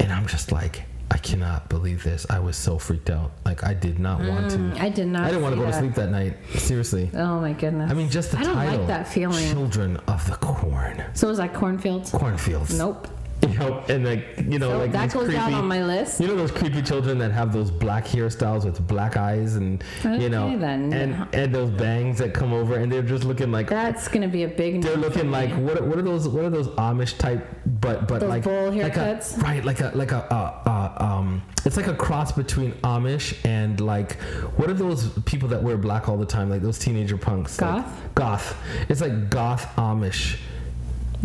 [0.00, 0.84] And I'm just like,
[1.14, 2.26] I cannot believe this.
[2.28, 3.30] I was so freaked out.
[3.44, 4.56] Like I did not want to.
[4.58, 5.22] Mm, I did not.
[5.22, 6.36] I didn't want to go to sleep that night.
[6.56, 7.08] Seriously.
[7.14, 7.88] Oh my goodness.
[7.88, 8.78] I mean, just the I don't title.
[8.78, 9.48] like that feeling.
[9.52, 11.04] Children of the Corn.
[11.14, 12.10] So was that cornfields?
[12.10, 12.76] Cornfields.
[12.76, 13.06] Nope.
[13.54, 16.18] You know, and like you know, So like that goes creepy, down on my list.
[16.20, 20.28] You know those creepy children that have those black hairstyles with black eyes and you
[20.30, 20.92] know, then.
[20.92, 24.44] and and those bangs that come over and they're just looking like That's gonna be
[24.44, 24.82] a big.
[24.82, 28.20] they're looking like what are, what are those what are those Amish type but but
[28.20, 29.36] Those like bowl like haircuts?
[29.36, 33.36] a, right like a like a uh, uh, um it's like a cross between Amish
[33.44, 34.14] and like
[34.56, 37.84] what are those people that wear black all the time like those teenager punks like-
[37.84, 38.14] Goth?
[38.14, 38.56] goth
[38.88, 40.38] it's like goth Amish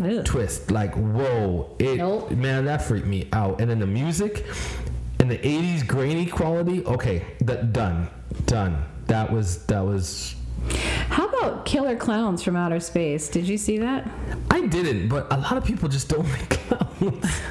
[0.04, 0.24] Ew.
[0.24, 0.72] twist.
[0.72, 2.32] Like, whoa, it Nope.
[2.32, 3.60] man, that freaked me out.
[3.62, 4.46] And then the music
[5.20, 6.86] and the '80s grainy quality.
[6.86, 8.08] Okay, that done,
[8.46, 8.84] done.
[9.08, 10.36] That was that was.
[11.10, 13.30] How about Killer Clowns from Outer Space?
[13.30, 14.10] Did you see that?
[14.52, 17.42] I didn't, but a lot of people just don't make clowns.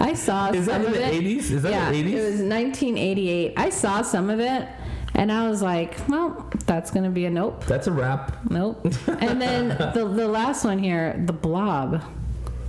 [0.00, 1.22] I saw Is that in the it.
[1.22, 1.50] 80s?
[1.50, 2.10] Is that yeah, the 80s?
[2.12, 3.52] it was 1988.
[3.56, 4.68] I saw some of it,
[5.14, 8.36] and I was like, "Well, that's gonna be a nope, That's a wrap.
[8.50, 12.02] nope." and then the the last one here, The Blob.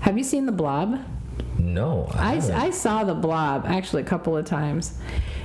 [0.01, 0.99] Have you seen The Blob?
[1.57, 2.65] No, I, I.
[2.67, 4.97] I saw The Blob actually a couple of times.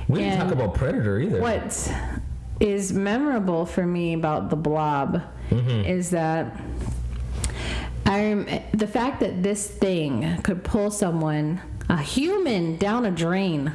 [0.07, 1.39] we didn't talk about Predator either.
[1.41, 1.91] What
[2.59, 5.83] is memorable for me about the blob Mm-hmm.
[5.85, 6.55] is that
[8.05, 13.73] I'm the fact that this thing could pull someone, a human, down a drain,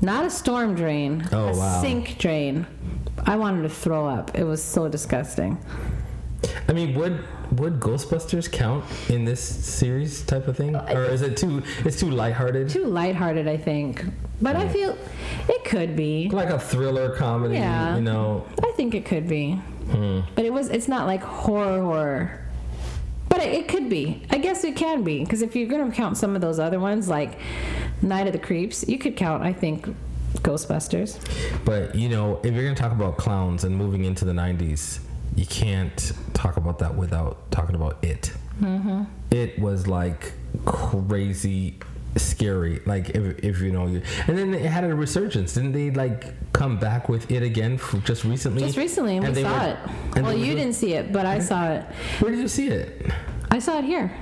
[0.00, 1.80] not a storm drain, Oh, a wow.
[1.82, 2.66] sink drain.
[3.26, 4.34] I wanted to throw up.
[4.36, 5.58] It was so disgusting.
[6.68, 7.22] I mean, would
[7.58, 11.62] would Ghostbusters count in this series type of thing, or is it too?
[11.84, 14.04] It's too lighthearted, Too lighthearted, I think,
[14.40, 14.96] but I feel
[15.48, 16.30] it could be.
[16.30, 17.54] like a thriller comedy.
[17.56, 17.96] Yeah.
[17.96, 19.54] You know, I think it could be.
[19.90, 20.20] Hmm.
[20.36, 22.46] But it was it's not like horror horror.
[23.30, 24.22] But it, it could be.
[24.28, 26.78] I guess it can be because if you're going to count some of those other
[26.78, 27.38] ones like
[28.02, 29.88] Night of the Creeps, you could count I think
[30.38, 31.18] Ghostbusters.
[31.64, 35.00] But you know, if you're gonna talk about clowns and moving into the '90s,
[35.36, 38.32] you can't talk about that without talking about it.
[38.60, 39.04] Mm-hmm.
[39.30, 40.32] It was like
[40.64, 41.78] crazy
[42.16, 42.80] scary.
[42.86, 45.54] Like if, if you know you, and then it had a resurgence.
[45.54, 48.62] Didn't they like come back with it again just recently?
[48.62, 49.78] Just recently and, we they saw were-
[50.16, 50.22] it.
[50.22, 51.84] Well, you were- didn't see it, but I saw it.
[52.20, 53.10] Where did you see it?
[53.50, 54.12] I saw it here.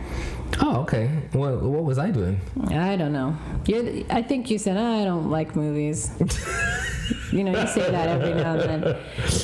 [0.60, 1.10] Oh, okay.
[1.34, 2.40] Well, what was I doing?
[2.70, 3.36] I don't know.
[3.66, 6.10] you I think you said I don't like movies.
[7.32, 8.96] you know, you say that every now and then.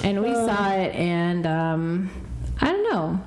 [0.03, 2.11] And we saw it, and um,
[2.61, 3.20] I don't know.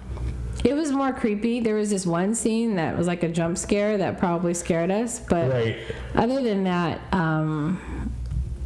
[0.63, 1.59] It was more creepy.
[1.59, 5.19] There was this one scene that was like a jump scare that probably scared us,
[5.19, 5.77] but Right.
[6.15, 8.11] other than that, um,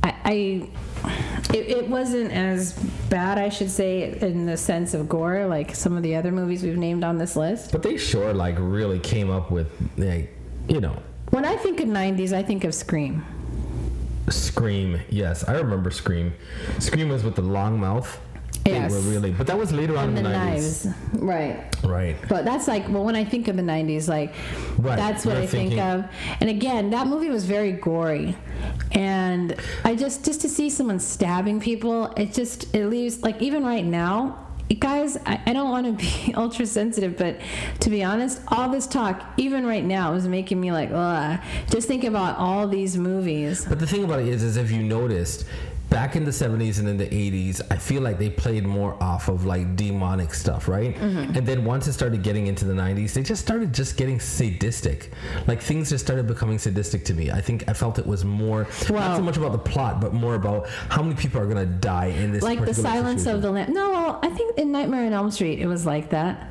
[0.03, 0.15] I.
[0.23, 0.69] I
[1.53, 2.73] it, it wasn't as
[3.09, 6.61] bad, I should say, in the sense of gore, like some of the other movies
[6.63, 7.71] we've named on this list.
[7.71, 9.67] But they sure like really came up with
[9.97, 10.31] like
[10.69, 10.95] you know
[11.31, 13.25] When I think of 90s, I think of Scream.
[14.29, 14.99] Scream.
[15.09, 16.33] Yes, I remember Scream.
[16.79, 18.19] Scream was with the long mouth.
[18.65, 18.91] Yes.
[18.93, 20.85] They were really, but that was later on and in the the 90s.
[20.85, 22.15] knives right Right.
[22.29, 24.33] but that's like well when i think of the 90s like
[24.77, 26.05] Right, that's what you're i think of
[26.39, 28.35] and again that movie was very gory
[28.91, 33.65] and i just just to see someone stabbing people it just it leaves like even
[33.65, 34.47] right now
[34.79, 37.39] guys i, I don't want to be ultra sensitive but
[37.81, 41.39] to be honest all this talk even right now is making me like Ugh.
[41.69, 44.81] just think about all these movies But the thing about it is, is if you
[44.83, 45.45] noticed,
[45.91, 49.27] back in the 70s and in the 80s, I feel like they played more off
[49.27, 50.95] of like demonic stuff, right?
[50.95, 51.35] Mm-hmm.
[51.37, 55.11] And then once it started getting into the 90s, they just started just getting sadistic.
[55.45, 57.29] Like things just started becoming sadistic to me.
[57.29, 60.35] I think I felt it was more, not so much about the plot, but more
[60.35, 63.35] about how many people are going to die in this like the silence situation.
[63.35, 66.09] of the lamb no well, i think in nightmare on elm street it was like
[66.09, 66.50] that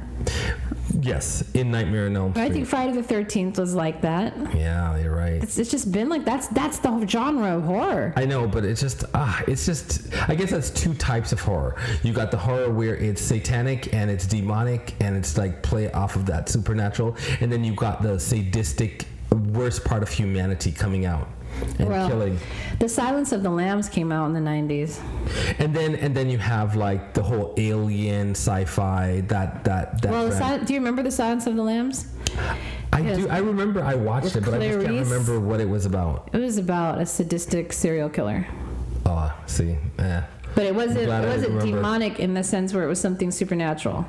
[1.01, 2.43] Yes, in Nightmare on Elm Street.
[2.43, 4.35] I think Friday the Thirteenth was like that.
[4.55, 5.43] yeah, you're right.
[5.43, 8.13] It's, it's just been like that's that's the whole genre of horror.
[8.17, 10.13] I know, but it's just ah, it's just.
[10.29, 11.77] I guess that's two types of horror.
[12.03, 16.17] You got the horror where it's satanic and it's demonic and it's like play off
[16.17, 21.29] of that supernatural, and then you got the sadistic, worst part of humanity coming out
[21.79, 22.39] and Well, killing.
[22.79, 24.99] The Silence of the Lambs came out in the '90s.
[25.59, 30.11] And then and then you have like the whole alien sci-fi that that that.
[30.11, 30.67] Well, the brand.
[30.67, 32.07] Do you remember the Silence of the Lambs?
[32.93, 33.19] I yes.
[33.19, 33.29] do.
[33.29, 36.31] I remember I watched it, but I just can't remember what it was about.
[36.33, 38.47] It was about a sadistic serial killer,
[39.07, 40.25] Oh, see, yeah.
[40.55, 44.07] but it wasn't it wasn't demonic in the sense where it was something supernatural.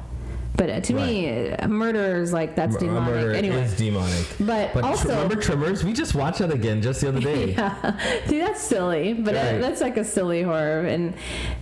[0.55, 3.03] But uh, to me, uh, murder is like that's demonic.
[3.15, 4.25] Murder anyway, is demonic.
[4.39, 5.83] But But tr- also- remember Tremors?
[5.83, 7.51] We just watched that again just the other day.
[7.57, 7.97] yeah,
[8.27, 9.13] dude, that's silly.
[9.13, 9.61] But uh, Right.
[9.61, 11.13] that's like a silly horror, and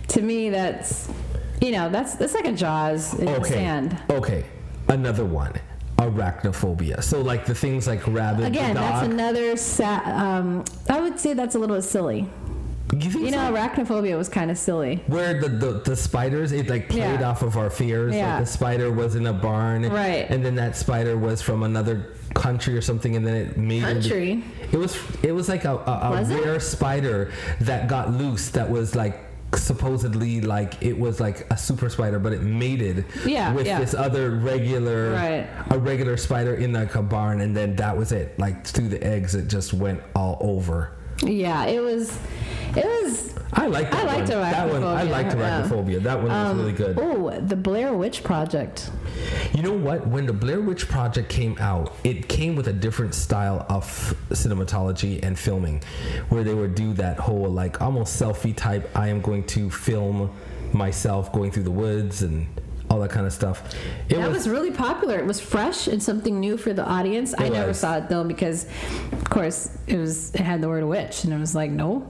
[0.08, 1.08] to me, that's
[1.60, 3.50] you know, that's that's like a Jaws in the Okay.
[3.54, 3.98] sand.
[4.10, 4.44] Okay.
[4.88, 5.52] Another one.
[5.98, 7.02] Arachnophobia.
[7.02, 9.56] So like the things like rabbit, Again, that's another.
[9.56, 12.28] Sa- um, I would say that's a little silly.
[12.92, 13.50] You You so?
[13.50, 15.02] know, arachnophobia was kind of silly.
[15.06, 17.28] where the, the, the spiders it like played Yeah.
[17.30, 18.34] off of our fears Yeah.
[18.36, 20.26] like the spider was in a barn Right.
[20.28, 24.02] and then that spider was from another country or something and then it made it-
[24.02, 24.44] Country.
[24.72, 26.44] it was it was like a, a, a Was it?
[26.44, 29.18] rare spider that got loose that was like
[29.54, 33.80] supposedly like it was like a super spider but it mated Yeah, with yeah.
[33.80, 35.46] this other regular Right.
[35.70, 39.02] a regular spider in like a barn and then that was it like through the
[39.04, 42.16] eggs it just went all over Yeah, it was.
[42.76, 43.34] It was.
[43.52, 44.40] I like that I liked one.
[44.40, 45.62] That one I Arachnophobia, liked yeah.
[45.62, 46.02] arachnophobia.
[46.04, 46.96] That one was really good.
[47.00, 48.90] Oh, the Blair Witch Project.
[49.52, 50.06] You know what?
[50.06, 53.84] When the Blair Witch Project came out, it came with a different style of
[54.30, 55.82] cinematology and filming,
[56.28, 58.88] where they would do that whole like almost selfie type.
[58.96, 60.30] I am going to film
[60.72, 62.46] myself going through the woods and
[62.88, 63.74] all that kind of stuff.
[64.08, 65.18] It That was, really popular.
[65.18, 67.34] It was fresh and something new for the audience.
[67.34, 67.78] I It never was.
[67.80, 68.66] saw it though because,
[69.12, 72.08] of course, it was it had the word witch, and it was like, no,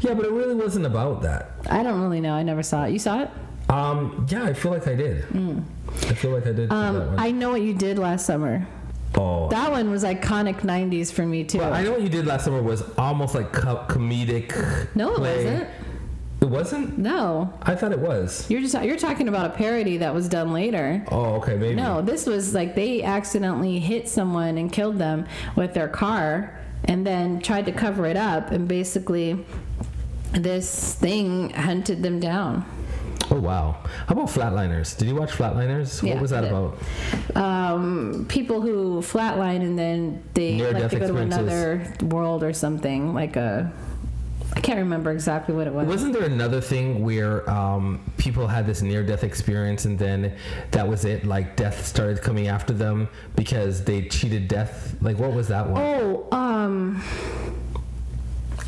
[0.00, 1.50] yeah, but it really wasn't about that.
[1.70, 2.34] I don't really know.
[2.34, 2.92] I never saw it.
[2.92, 3.30] You saw it?
[3.68, 5.24] Um, yeah, I feel like I did.
[5.24, 6.70] I feel like I did.
[6.70, 7.14] Um.
[7.18, 8.66] I know what you did last summer.
[9.16, 11.58] oh, That one was iconic '90s for me too.
[11.58, 14.94] Well, I know what you did last summer was almost like co- comedic.
[14.94, 15.44] no, it play.
[15.44, 15.68] wasn't.
[16.42, 16.98] It wasn't.
[16.98, 18.48] No, I thought it was.
[18.50, 21.02] you're just you're talking about a parody that was done later.
[21.10, 21.74] Oh, okay, maybe.
[21.74, 25.26] No, this was like they accidentally hit someone and killed them
[25.56, 26.56] with their car
[26.88, 29.44] and then tried to cover it up and basically
[30.32, 32.64] this thing hunted them down.
[33.30, 33.78] Oh wow.
[34.06, 34.96] How about Flatliners?
[34.96, 36.02] Did you watch Flatliners?
[36.02, 36.78] Yeah, what was that about?
[37.34, 43.14] Um, people who flatline and then they like to go to another world or something
[43.14, 43.72] like a
[44.56, 45.86] I can't remember exactly what it was.
[45.86, 50.34] Wasn't there another thing where um, people had this near-death experience and then
[50.70, 51.26] that was it?
[51.26, 54.96] Like death started coming after them because they cheated death.
[55.02, 55.82] Like what was that one?
[55.82, 57.02] Oh, um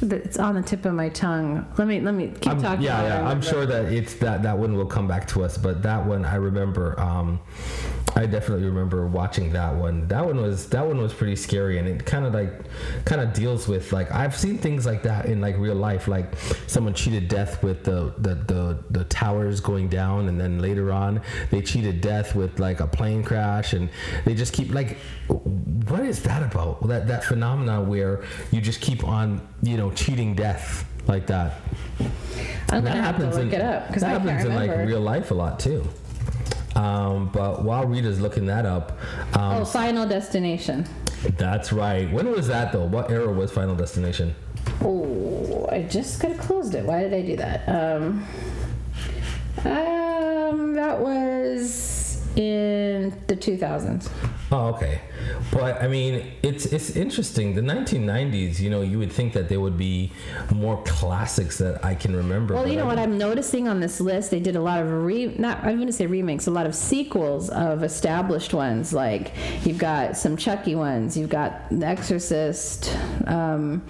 [0.03, 1.66] it's on the tip of my tongue.
[1.76, 2.82] Let me let me keep I'm- talking.
[2.84, 3.28] yeah, yeah.
[3.28, 6.24] I'm sure that it's that that one will come back to us, but that one
[6.24, 6.99] I remember.
[7.01, 7.40] Um,
[8.16, 10.09] I definitely remember watching that one.
[10.09, 12.53] That one was that one was pretty scary, and it kind of like
[13.05, 16.26] kind of deals with like I've seen things like that in like real life, like
[16.66, 21.20] someone cheated death with the the the, the towers going down, and then later on
[21.51, 23.88] they cheated death with like a plane crash, and
[24.24, 24.96] they just keep like,
[25.28, 26.88] what is that about?
[26.88, 31.61] That that phenomenon where you just keep on you know cheating death like that.
[32.70, 34.70] I'm That gonna have to look in, it up because that I happens in like
[34.86, 35.89] real life a lot too.
[36.74, 38.99] Um, but while Rita's looking that up,
[39.34, 40.86] um, oh, Final Destination.
[41.36, 42.11] that's right.
[42.12, 42.84] When was that though?
[42.84, 44.34] What era was Final Destination?
[44.82, 46.84] Oh, I just could have closed it.
[46.84, 47.68] Why did I do that?
[47.68, 48.24] Um,
[49.64, 51.72] um, that was
[52.39, 54.09] in the 2000s.
[54.53, 55.01] Oh, okay.
[55.53, 57.55] But I mean, it's it's interesting.
[57.55, 60.12] The 1990s, you know, you would think that there would be
[60.55, 62.55] more classics that I can remember.
[62.55, 64.30] Well, you know I what I'm noticing on this list?
[64.30, 66.74] They did a lot of re not I'm going to say remakes, a lot of
[66.74, 68.93] sequels of established ones.
[68.93, 69.32] Like
[69.66, 72.97] you've got some Chucky ones, you've got The Exorcist.
[73.26, 73.82] Um,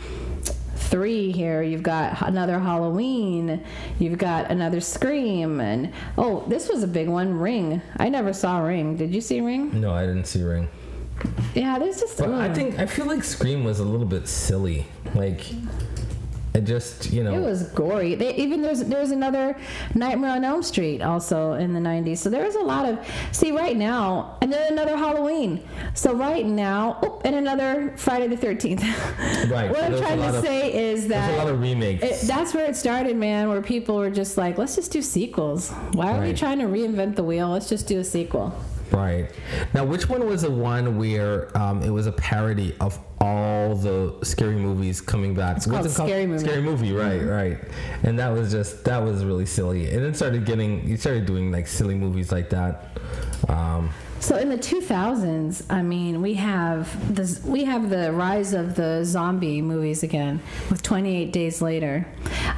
[0.88, 1.62] Three here.
[1.62, 3.62] You've got another Halloween.
[3.98, 7.38] You've got another Scream, and oh, this was a big one.
[7.38, 7.82] Ring.
[7.98, 8.96] I never saw Ring.
[8.96, 9.80] Did you see Ring?
[9.80, 10.68] No, I didn't see Ring.
[11.54, 12.18] Yeah, there's just.
[12.18, 12.54] But I mm.
[12.54, 14.86] think I feel like Scream was a little bit silly.
[15.14, 15.42] Like,
[16.58, 17.32] it just you know.
[17.32, 18.14] It was gory.
[18.16, 19.56] They, even there's there's another
[19.94, 22.18] Nightmare on Elm Street also in the 90s.
[22.18, 22.98] So there was a lot of
[23.32, 25.62] see right now and then another Halloween.
[25.94, 28.82] So right now oh, and another Friday the 13th.
[29.48, 32.02] Right, what I'm trying to of- say is There's a lot that of remakes.
[32.02, 33.48] it, that's where it started, man.
[33.48, 35.70] Where people were just like, let's just do sequels.
[35.92, 37.48] Why are we trying to reinvent the wheel?
[37.48, 38.52] Let's just do a sequel.
[38.90, 39.30] Right.
[39.74, 44.14] Now, which one was the one where um, it was a parody of all the
[44.22, 45.56] scary movies coming back?
[45.56, 46.44] It's called Scary Movie.
[46.44, 47.58] Scary Movie, right, right.
[48.02, 49.90] And that was just, that was really silly.
[49.90, 52.98] And then started getting, you started doing like silly movies like that.
[53.48, 53.90] Um,
[54.20, 59.04] So in the 2000s, I mean, we have this, we have the rise of the
[59.04, 60.40] zombie movies again
[60.70, 62.06] with 28 Days Later.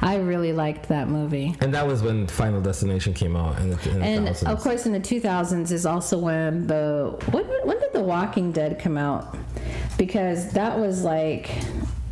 [0.01, 1.55] I really liked that movie.
[1.61, 4.85] and that was when Final Destination came out in the, in the And of course,
[4.85, 9.37] in the 2000s is also when the when, when did The Walking Dead come out?
[9.97, 11.51] Because that was like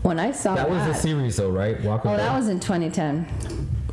[0.03, 1.81] when I saw that that was the series though, right?
[1.83, 3.27] Walking Oh, that was in 2010.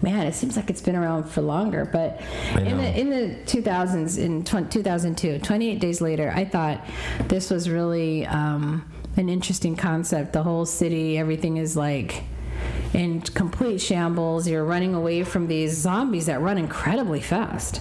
[0.02, 1.84] Man, it seems like it's been around for longer.
[1.84, 2.20] But
[2.58, 6.84] in the in the 2000s, in 20, 2002, 28 days later, I thought
[7.28, 10.32] this was really um, an interesting concept.
[10.32, 12.24] The whole city, everything is like
[12.94, 14.48] in complete shambles.
[14.48, 17.80] You're running away from these zombies that run incredibly fast.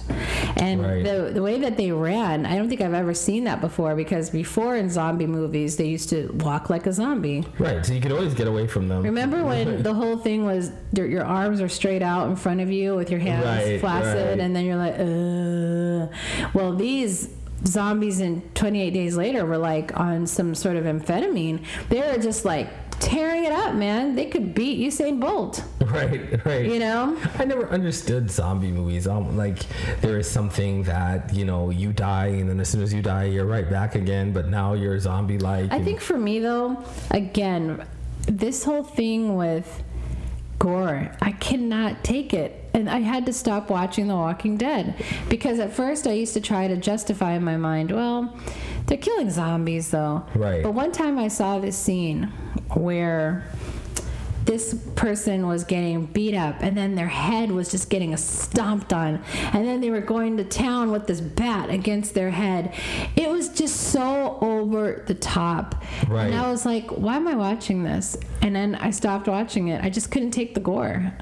[0.56, 1.04] And Right.
[1.04, 4.30] the, the way that they ran, I don't think I've ever seen that before because
[4.30, 7.44] before in zombie movies, they used to walk like a zombie.
[7.58, 7.84] Right.
[7.84, 9.02] So you could always get away from them.
[9.02, 12.70] Remember when the whole thing was your, your arms are straight out in front of
[12.70, 14.40] you with your hands Right, flaccid, right.
[14.40, 16.48] and then you're like, uh.
[16.54, 17.30] Well, these
[17.64, 21.64] zombies in 28 days later were like on some sort of amphetamine.
[21.88, 24.14] They were just like tearing it up, man.
[24.14, 26.44] They could beat Usain Bolt, Right.
[26.44, 26.66] Right.
[26.66, 27.16] you know?
[27.38, 29.06] I never understood zombie movies.
[29.06, 29.58] Um, like
[30.00, 33.24] there is something that you know you die, and then as soon as you die,
[33.24, 34.32] you're right back again.
[34.32, 35.72] But now you're zombie like.
[35.72, 37.86] I think for me though, again,
[38.26, 39.82] this whole thing with
[40.58, 42.62] gore, I cannot take it.
[42.74, 46.42] And I had to stop watching The Walking Dead because at first I used to
[46.42, 48.36] try to justify in my mind, well,
[48.86, 50.26] they're killing zombies though.
[50.34, 50.62] Right.
[50.62, 52.30] But one time I saw this scene
[52.74, 53.44] where
[54.46, 59.22] this person was getting beat up and then their head was just getting stomped on.
[59.52, 62.72] And then they were going to town with this bat against their head.
[63.16, 65.84] It was just so over the top.
[66.08, 66.26] Right.
[66.26, 68.16] and i was like why am i watching this?
[68.40, 69.82] And then i stopped watching it.
[69.84, 71.12] I just couldn't take the gore.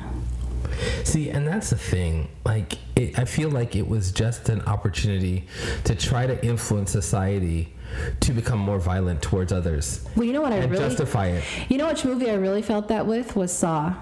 [1.05, 2.29] See, and that's the thing.
[2.45, 5.47] Like, it, I feel like it was just an opportunity
[5.85, 7.74] to try to influence society
[8.21, 11.45] to become more violent towards others well you know what i and really justify it.
[11.69, 13.95] you know which movie i really felt that with was saw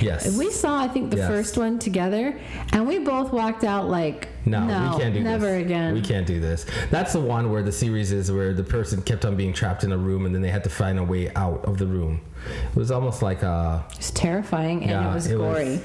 [0.00, 0.36] Yes.
[0.36, 1.28] we saw i think the Yes.
[1.28, 2.38] first one together
[2.72, 5.60] and we both walked out like no, no we can't do never this.
[5.66, 6.64] again We can't do this.
[6.90, 9.92] That's the one where the series is where the person kept on being trapped in
[9.92, 12.22] a room and then they had to find a way out of the room.
[12.70, 15.80] It was almost like a It was terrifying and yeah, it was gory.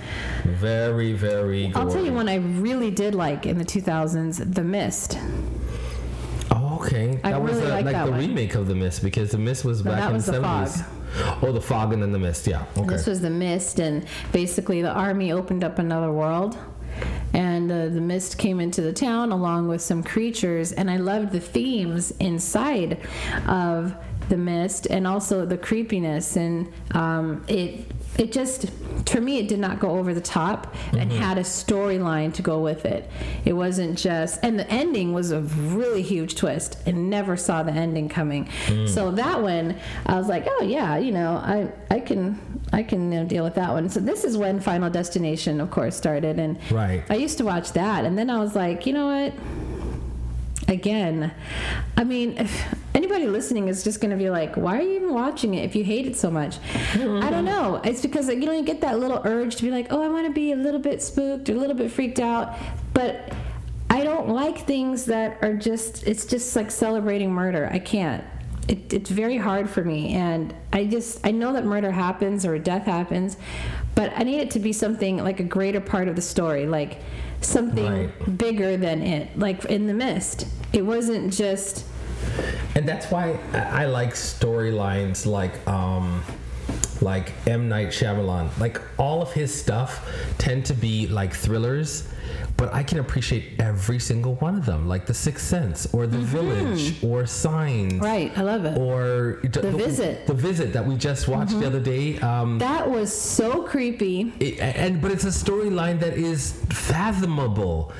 [0.46, 1.74] very, very.
[1.76, 5.18] I'll tell you one I really did like in the 2000s, The Mist.
[6.56, 7.20] Oh, okay.
[7.24, 8.20] I That was really uh, like like that the one.
[8.20, 10.68] remake of the Mist because the Mist was No, back in was the The Fog.
[10.68, 10.94] seventies.
[11.44, 12.48] Oh, the fog and then the mist.
[12.48, 12.66] Yeah.
[12.76, 12.88] Okay.
[12.90, 16.58] This was The Mist, and basically the army opened up another world.
[17.34, 21.32] And uh, the mist came into the town along with some creatures, and I loved
[21.32, 23.00] the themes inside
[23.48, 23.96] of
[24.30, 26.36] the mist, and also the creepiness.
[26.36, 27.86] And um, it,
[28.18, 28.70] it just,
[29.08, 31.22] for me, it did not go over the top, and mm-hmm.
[31.22, 33.10] had a storyline to go with it.
[33.44, 37.72] It wasn't just, and the ending was a really huge twist, and never saw the
[37.72, 38.46] ending coming.
[38.68, 38.88] Mm.
[38.88, 42.40] So that one, I was like, oh yeah, you know, I, I can,
[42.72, 43.90] I can you know, deal with that one.
[43.90, 47.04] So this is when Final Destination, of course, started, and Right.
[47.10, 49.34] I used to watch that, and then I was like, you know what?
[50.68, 51.34] Again,
[51.98, 55.14] I mean, if anybody listening is just going to be like, why are you even
[55.14, 56.58] watching it if you hate it so much?
[56.94, 57.82] I don't know.
[57.84, 60.26] It's because you know you get that little urge to be like, oh, I want
[60.26, 62.56] to be a little bit spooked or a little bit freaked out,
[62.94, 63.34] but
[63.90, 66.08] I don't like things that are just.
[66.08, 67.70] It's just like celebrating murder.
[67.72, 68.24] I can't.
[68.70, 72.58] It, it's very hard for me, and I just I know that murder happens or
[72.58, 73.36] death happens,
[73.96, 77.02] but I need it to be something like a greater part of the story, like
[77.42, 78.38] something Right.
[78.38, 79.38] bigger than it.
[79.38, 81.86] Like in the mist, it wasn't just
[82.76, 86.24] and that's why I I like storylines like um
[87.02, 88.58] like M Night Shyamalan.
[88.60, 92.08] Like all of his stuff tend to be like thrillers,
[92.58, 96.20] but I can appreciate every single one of them, like The Sixth Sense or The
[96.20, 97.94] Village or Signs.
[97.94, 98.04] Mm-hmm.
[98.04, 98.38] right.
[98.38, 98.78] I love it.
[98.78, 100.20] Or the, Visit.
[100.20, 100.28] Mm-hmm.
[100.28, 102.20] The Visit that we just watched the other day.
[102.20, 104.34] Um, that was so creepy.
[104.40, 107.92] it, and but it's a storyline that is fathomable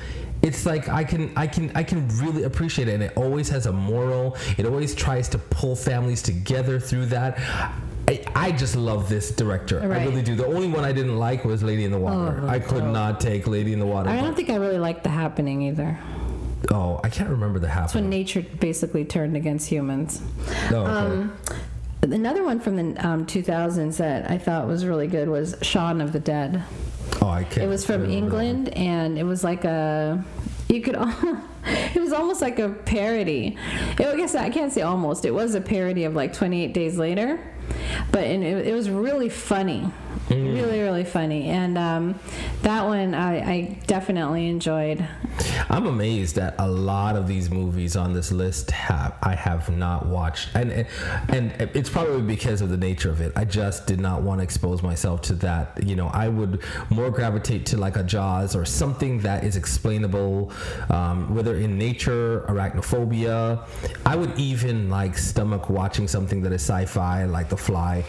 [0.44, 3.66] it's like i can i can i can really appreciate it and it always has
[3.66, 7.38] a moral it always tries to pull families together through that
[8.06, 9.80] I, I just love this director.
[9.80, 10.34] I really do.
[10.34, 12.38] The only one I didn't like was Lady in the Water.
[12.42, 14.10] Oh, I could not take Lady in the Water.
[14.10, 15.98] I don't think I really liked the happening either.
[16.70, 17.86] oh, I can't remember the half.
[17.86, 20.20] It's when nature basically turned against humans.
[20.70, 20.90] Oh, okay.
[20.90, 21.38] Um,
[22.02, 26.12] another one from the um, 2000s that I thought was really good was Shaun of
[26.12, 26.62] the Dead.
[27.22, 27.58] Oh, I can't.
[27.58, 28.44] It was from remember that.
[28.44, 30.24] England, and it was like a
[30.68, 30.96] you could.
[31.66, 33.56] It was almost like a parody.
[33.98, 35.24] It, I guess I can't say almost.
[35.24, 37.40] It was a parody of like 28 Days Later,
[38.12, 39.90] but and it, it was really funny,
[40.30, 41.48] really really funny.
[41.48, 42.18] And um,
[42.62, 45.06] that one I, I definitely enjoyed.
[45.68, 50.06] I'm amazed that a lot of these movies on this list have I have not
[50.06, 50.86] watched, and and,
[51.28, 53.32] and it's probably because of the nature of it.
[53.36, 55.82] I just did not want to expose myself to that.
[55.84, 60.52] You know, I would more gravitate to like a Jaws or something that is explainable,
[60.90, 63.66] um, whether in nature, arachnophobia.
[64.06, 68.04] I would even like stomach watching something that is sci-fi, like The Fly,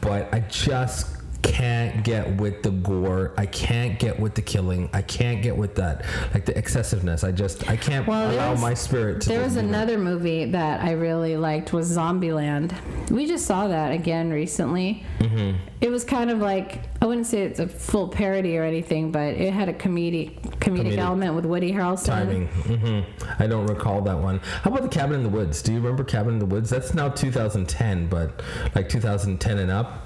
[0.00, 1.13] but I just
[1.44, 3.32] can't get with the gore.
[3.36, 4.88] I can't get with the killing.
[4.92, 7.22] I can't get with that, like the excessiveness.
[7.24, 9.28] I just I can't Well, allow was- my spirit to.
[9.28, 9.62] There was know.
[9.62, 12.72] another movie that I really liked was Zombieland.
[13.10, 15.04] We just saw that again recently.
[15.20, 15.58] Mm-hmm.
[15.80, 19.34] It was kind of like I wouldn't say it's a full parody or anything, but
[19.34, 22.06] it had a comedic comedic, Comedic element with Woody Harrelson.
[22.06, 22.46] timing.
[22.48, 23.00] hmm
[23.38, 24.38] I don't recall that one.
[24.62, 25.60] How about the Cabin in the Woods?
[25.60, 26.70] Do you remember Cabin in the Woods?
[26.70, 28.42] That's now 2010, but
[28.74, 30.03] like 2010 and up.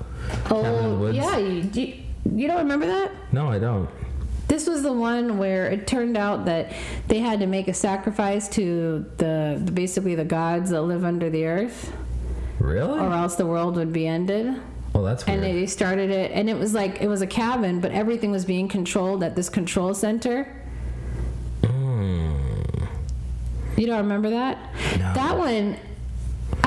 [0.51, 1.95] Oh, the Oh yeah, you, you,
[2.35, 3.11] you don't remember that?
[3.33, 3.89] No, I don't.
[4.49, 6.73] This was the one where it turned out that
[7.07, 11.45] they had to make a sacrifice to the basically the gods that live under the
[11.45, 11.93] earth,
[12.59, 12.99] Really?
[12.99, 14.55] or else the world would be ended.
[14.95, 15.41] Well, that's weird.
[15.41, 18.45] and they started it and it was like it was a cabin but everything was
[18.47, 20.45] being controlled at this control center
[21.63, 22.33] hmm.
[23.77, 24.59] you don't remember that
[24.99, 25.13] No.
[25.15, 25.77] that one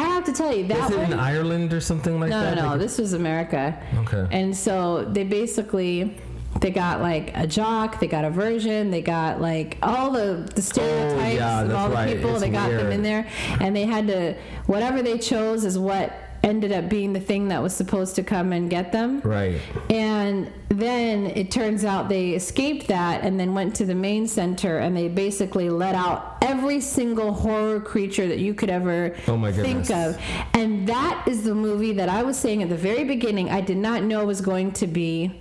[0.01, 2.41] i have to tell you that Is it one in Ireland or something like no
[2.41, 2.55] that?
[2.55, 4.27] no no Like- this was america Okay.
[4.31, 6.17] and so they basically
[6.59, 10.61] they got like a jock they got a version they got like all the the
[10.61, 12.13] stereotypes Oh, yeah, of all the right.
[12.15, 13.25] people It's they got them in there
[13.61, 14.35] and they had to
[14.65, 16.11] whatever they chose is what
[16.43, 19.59] ended up being the thing that was supposed to come and get them Right.
[19.89, 24.79] and then it turns out they escaped that and then went to the main center
[24.79, 29.51] and they basically let out every single horror creature that you could ever Oh my
[29.51, 30.17] think of.
[30.53, 33.77] And that is the movie that I was saying at the very beginning I did
[33.77, 35.39] not know was going to be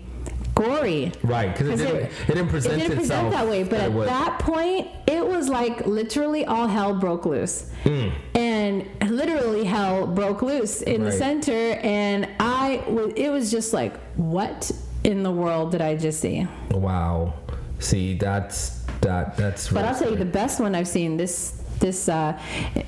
[0.61, 1.13] gory.
[1.23, 3.91] Right, because it didn't, it, didn't present it didn't itself present that way, but that
[3.91, 10.43] at that point, it was like literally all hell broke loose, and literally hell broke
[10.43, 11.19] loose in the Hmm.
[11.19, 13.13] Center, and I was.
[13.17, 14.71] It was just like, what
[15.05, 16.47] in the world did I just see?
[16.71, 17.35] Wow.
[17.79, 19.37] See, that's that.
[19.37, 19.69] That's.
[19.69, 22.39] But really I'll tell you, the best one I've seen this this uh,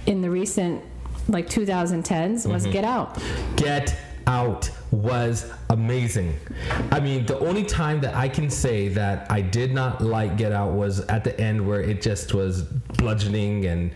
[0.07, 0.83] in the recent
[1.29, 2.73] like 2010s was Mm-hmm.
[2.73, 3.19] Get Out.
[3.57, 3.97] Get
[4.27, 6.35] Out was amazing.
[6.91, 10.53] I mean, the only time that I can say that I did not like Get
[10.53, 13.93] Out was at the end where it just was bludgeoning and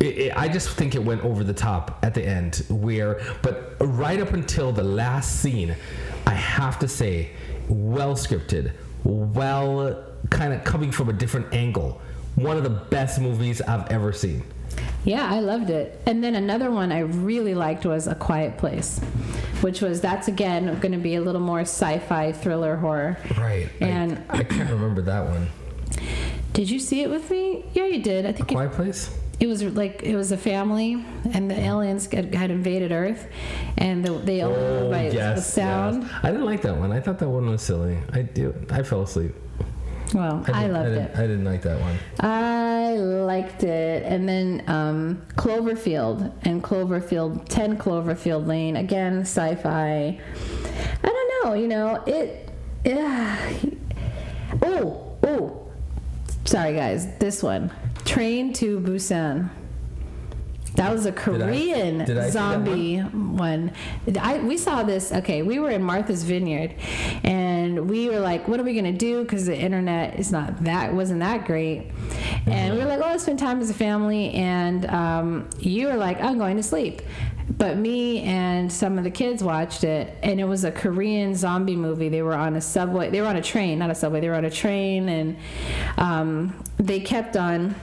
[0.00, 2.64] it, it, I just think it went over the top at the end.
[2.68, 5.74] Where, but right up until the last scene,
[6.26, 7.30] I have to say,
[7.68, 8.72] well scripted,
[9.04, 12.00] well kind of coming from a different angle.
[12.36, 14.44] One of the best movies I've ever seen.
[15.04, 16.00] Yeah, I loved it.
[16.06, 19.00] And then another one I really liked was A Quiet Place,
[19.62, 23.18] which was that's again going to be a little more sci-fi thriller horror.
[23.36, 23.68] Right.
[23.80, 25.48] And- I, I can't remember that one.
[26.52, 27.64] Did you see it with me?
[27.72, 28.26] Yeah, you did.
[28.26, 29.16] I think it, Quiet Place.
[29.38, 33.28] it was like it was a family, and the aliens had, had invaded Earth,
[33.76, 36.02] and the, they all knew by the sound.
[36.02, 36.20] Oh, yes.
[36.24, 36.90] I didn't like that one.
[36.90, 37.98] I thought that one was silly.
[38.12, 38.54] I do.
[38.70, 39.34] I fell asleep.
[40.14, 41.16] Well, I, didn't- loved didn't, it.
[41.18, 41.98] I didn't like that one.
[42.20, 44.04] I liked it.
[44.04, 48.76] And then um, Cloverfield and Cloverfield, 10 Cloverfield Lane.
[48.76, 50.18] Again, sci fi.
[51.02, 52.48] I don't know, you know, it.
[52.84, 53.52] Yeah.
[54.62, 55.70] Oh, oh.
[56.44, 57.06] Sorry, guys.
[57.18, 57.70] This one
[58.06, 59.50] Train to Busan.
[60.78, 63.72] That was a Korean did I see that zombie one.
[64.20, 65.10] I, we saw this.
[65.10, 66.76] Okay, we were in Martha's Vineyard,
[67.24, 70.94] and we were like, "What are we gonna do?" Because the internet is not that
[70.94, 71.90] wasn't that great,
[72.46, 75.96] and we were like, "Oh, let's spend time as a family." And um, you were
[75.96, 77.02] like, "I'm going to sleep,"
[77.56, 81.74] but me and some of the kids watched it, and it was a Korean zombie
[81.74, 82.08] movie.
[82.08, 83.10] They were on a subway.
[83.10, 84.20] They were on a train, not a subway.
[84.20, 85.36] They were on a train, and
[85.96, 87.74] um, they kept on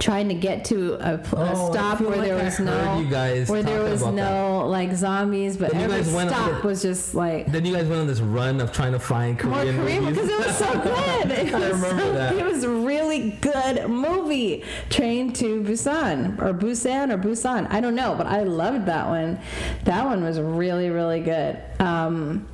[0.00, 2.98] trying to get to a, pl- a Oh, stop where like there I was no
[3.00, 6.62] you guys where there was no like zombies, but Then every guys went on stop
[6.62, 9.42] the- was just like Then you guys went on this run of trying to find
[9.44, 11.30] more Korean, Korean because it was so good.
[11.30, 12.34] It I was remember so, that.
[12.36, 14.64] It was a really good movie.
[14.90, 17.66] Train to Busan or Busan or Busan.
[17.70, 19.38] I don't know, but I loved that one.
[19.84, 21.58] That one was really really good.
[21.78, 22.48] Um,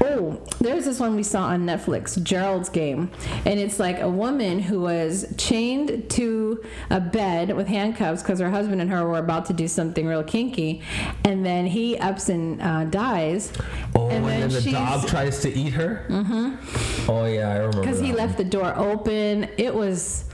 [0.00, 3.10] Oh, there's this one we saw on Netflix, Gerald's Game.
[3.44, 8.50] And it's like a woman who was chained to a bed with handcuffs because her
[8.50, 10.82] husband and her were about to do something real kinky.
[11.24, 13.52] And then he ups and uh, dies.
[13.94, 16.06] Oh, and, then, the dog tries to eat her.
[16.08, 17.10] Mm-hmm.
[17.10, 17.80] Oh yeah, I remember.
[17.80, 19.48] because he that left the door open.
[19.58, 20.24] It was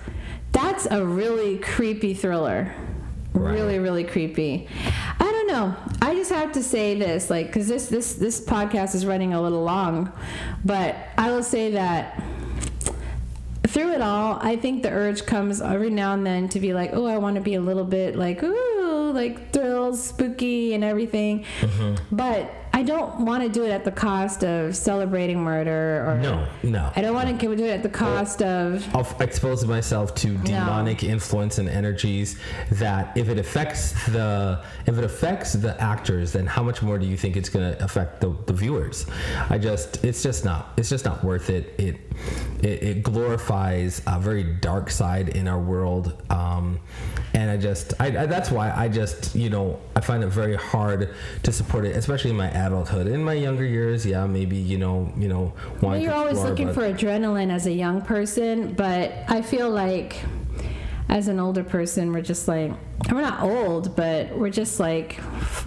[0.52, 2.74] that's a really creepy thriller.
[3.32, 3.54] Right.
[3.54, 4.68] Really, really creepy.
[5.50, 5.76] I know.
[6.00, 9.42] I just have to say this, like, because this this this podcast is running a
[9.42, 10.12] little long,
[10.64, 12.22] but I will say that
[13.66, 16.90] through it all, I think the urge comes every now and then to be like,
[16.92, 21.44] oh, I want to be a little bit like, ooh, like thrills, spooky, and everything.
[21.60, 22.14] Mm-hmm.
[22.16, 26.48] But I don't want to do it at the cost of celebrating murder or No,
[26.62, 26.90] no.
[26.96, 31.04] I don't want to do it at the cost of of exposing myself to demonic
[31.04, 32.40] influence and energies
[32.72, 37.06] that if it affects the if it affects the actors then how much more do
[37.06, 39.04] you think it's going to affect the, the viewers?
[39.50, 41.74] I just it's just not it's just not worth it.
[41.76, 41.96] It
[42.62, 46.80] it, it glorifies a very dark side in our world um,
[47.34, 50.56] and i just I, I that's why i just you know i find it very
[50.56, 54.78] hard to support it especially in my adulthood in my younger years yeah maybe you
[54.78, 58.74] know you know well, you're to always explore, looking for adrenaline as a young person,
[58.74, 60.16] but I feel like
[61.08, 62.70] as an older person, we're just like,
[63.10, 65.14] we're not old, but we're just like,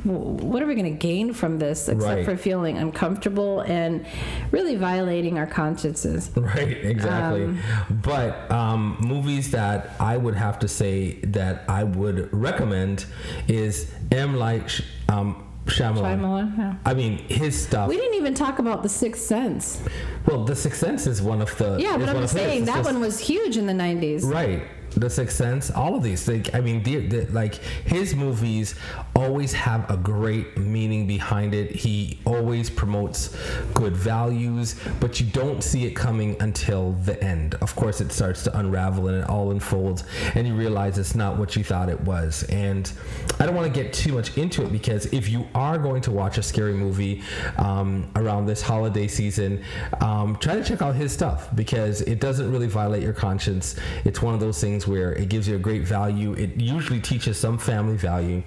[0.04, 2.26] what are we going to gain from this except Right.
[2.26, 4.06] for feeling uncomfortable and
[4.51, 6.32] really violating our consciences?
[6.38, 7.43] Right, exactly.
[7.43, 13.06] Um, but um, movies that I would have to say that I would recommend
[13.49, 14.39] is M.
[14.39, 14.80] Night
[15.10, 16.20] um, Shyamalan.
[16.20, 16.76] Shyamalan, yeah.
[16.86, 17.88] I mean, his stuff.
[17.88, 19.82] We didn't even talk about The Sixth Sense.
[20.26, 21.78] well, The Sixth Sense is one of the.
[21.80, 22.43] Yeah, but I'm one just his.
[22.43, 24.24] saying that just- one was huge in the 90s.
[24.24, 24.64] Right.
[24.96, 26.28] The Sixth Sense, all of these.
[26.28, 28.76] Like, I mean, the, the, like his movies
[29.16, 31.72] always have a great meaning behind it.
[31.72, 33.36] He always promotes
[33.74, 37.56] good values, but you don't see it coming until the end.
[37.56, 40.04] Of course, it starts to unravel and it all unfolds,
[40.36, 42.44] and you realize it's not what you thought it was.
[42.50, 42.91] And
[43.39, 46.12] I don't want to get too much into it because if you are going to
[46.12, 47.24] watch a scary movie
[47.58, 49.64] um, around this holiday season,
[50.02, 53.76] um, try to check out his stuff because it doesn't really violate your conscience.
[54.06, 56.34] It's one of those things where it gives you a great value.
[56.34, 58.44] It usually teaches some family value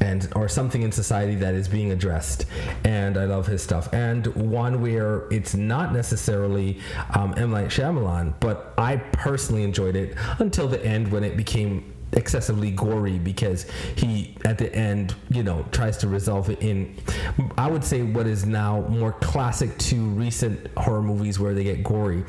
[0.00, 2.46] and or something in society that is being addressed.
[2.84, 3.92] And I love his stuff.
[3.92, 6.80] And one where it's not necessarily
[7.14, 7.50] um, M.
[7.50, 13.18] Night Shyamalan, but I personally enjoyed it until the end when it became excessively gory
[13.18, 13.66] because
[13.96, 16.94] he at the end you know tries to resolve it in
[17.56, 21.82] i would say what is now more classic to recent horror movies where they get
[21.82, 22.22] gory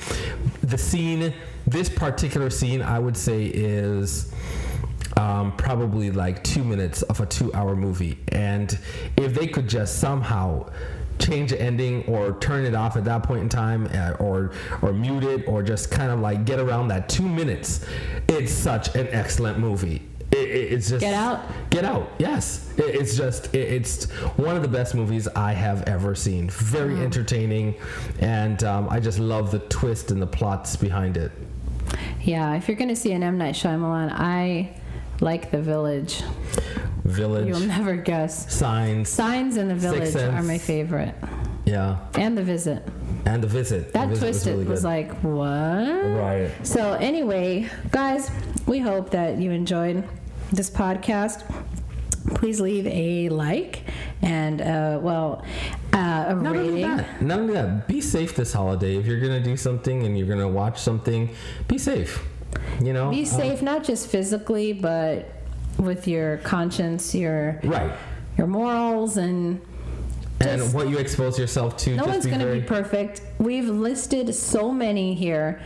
[0.64, 1.34] the scene
[1.68, 4.34] this particular scene i would say is
[5.18, 8.18] um, probably like two minutes of a two hour movie.
[8.30, 8.78] And
[9.18, 10.70] if they could just somehow
[11.20, 14.52] change the ending or turn it off at that point in time uh, or
[14.82, 17.86] or mute it or just kind of like get around that two minutes
[18.28, 20.02] it's such an excellent movie
[20.38, 21.42] it's just Get Out?
[21.70, 24.06] get out yes It- it's just it, it's
[24.38, 27.76] one of the best movies i have ever seen very entertaining
[28.20, 31.32] and um, i just love the twist and the plots behind it
[32.22, 33.38] Yeah, if you're going to see an M.
[33.38, 34.70] Night Shyamalan, I
[35.20, 36.24] like The Village.
[37.04, 38.52] village You'll never guess.
[38.54, 41.14] signs Signs in The Village are my favorite.
[41.66, 42.84] yeah And The Visit.
[43.26, 45.44] and the visit That the visit twisted really was like, what?
[45.46, 48.32] right So, anyway, guys,
[48.66, 50.04] we hope that you enjoyed
[50.54, 51.44] this podcast.
[52.36, 53.82] Please leave a like
[54.22, 55.44] and, uh, well,
[55.94, 56.98] uh, a Not only rating.
[56.98, 58.96] that, not only that, be safe this holiday.
[58.96, 61.30] If you're gonna do something and you're gonna watch something,
[61.68, 62.24] be safe.
[62.82, 65.30] You know, Be Um, safe, not just physically, but
[65.78, 67.92] with your conscience, your right?
[68.38, 69.60] your morals, and
[70.40, 71.92] And what you expose yourself to.
[71.92, 73.22] no just one's going to be perfect.
[73.40, 75.60] We've listed so many here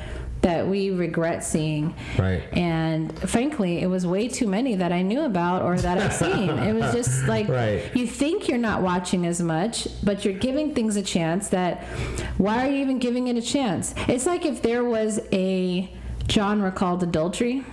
[0.48, 1.94] that we regret seeing.
[2.18, 2.42] Right.
[2.54, 6.50] And frankly, it was way too many that I knew about or that I've seen.
[6.70, 7.84] it was just like Right.
[7.94, 11.84] you think you're not watching as much, but you're giving things a chance that
[12.38, 13.94] why are you even giving it a chance?
[14.08, 15.90] It's like if there was a
[16.30, 17.66] genre called adultery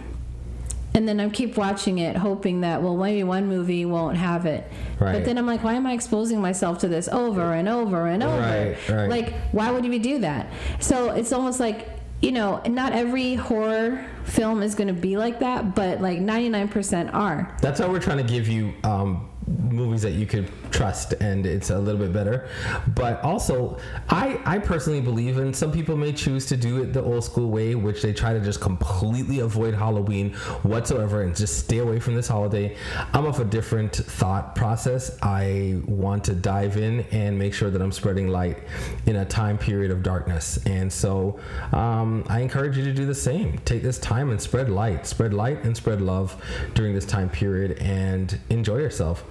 [0.96, 4.68] and then I keep watching it, hoping that well, maybe one movie won't have it.
[5.00, 5.12] Right.
[5.12, 8.22] But then I'm like, why am I exposing myself to this over and over and
[8.22, 8.38] over?
[8.38, 9.08] Right, right.
[9.10, 10.52] Like, why would you do that?
[10.80, 15.40] So it's almost like you know, not every horror film is going to be like
[15.40, 17.56] that, but like 99% are.
[17.60, 21.70] That's why we're trying to give you um, movies that you could trust, and it's
[21.70, 22.48] a little bit better.
[22.94, 23.78] But also,
[24.08, 27.50] I I personally believe, and some people may choose to do it the old school
[27.50, 30.32] way, which they try to just completely avoid Halloween
[30.62, 32.76] whatsoever and just stay away from this holiday.
[33.12, 35.16] I'm of a different thought process.
[35.22, 38.58] I want to dive in and make sure that I'm spreading light
[39.06, 41.38] in a time period of darkness, and so
[41.72, 43.58] um, I encourage you to do the same.
[43.64, 46.42] Take this time and spread light, spread light and spread love
[46.74, 49.24] during this time period, and enjoy yourself.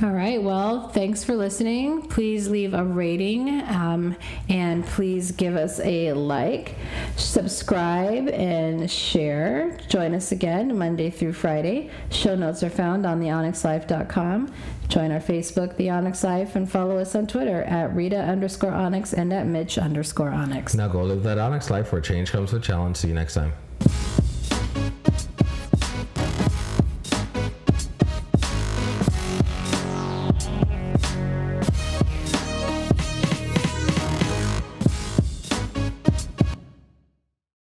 [0.00, 0.40] All right.
[0.40, 2.02] Well, thanks for listening.
[2.02, 4.14] Please leave a rating um,
[4.48, 6.76] and please give us a like,
[7.16, 9.76] subscribe, and share.
[9.88, 11.90] Join us again Monday through Friday.
[12.10, 14.52] Show notes are found on theonyxlife.com.
[14.86, 19.12] Join our Facebook, The Onyx Life, and follow us on Twitter at Rita underscore Onyx
[19.12, 20.76] and at Mitch underscore Onyx.
[20.76, 22.98] Now go live that Onyx life where change comes with challenge.
[22.98, 23.52] See you next time.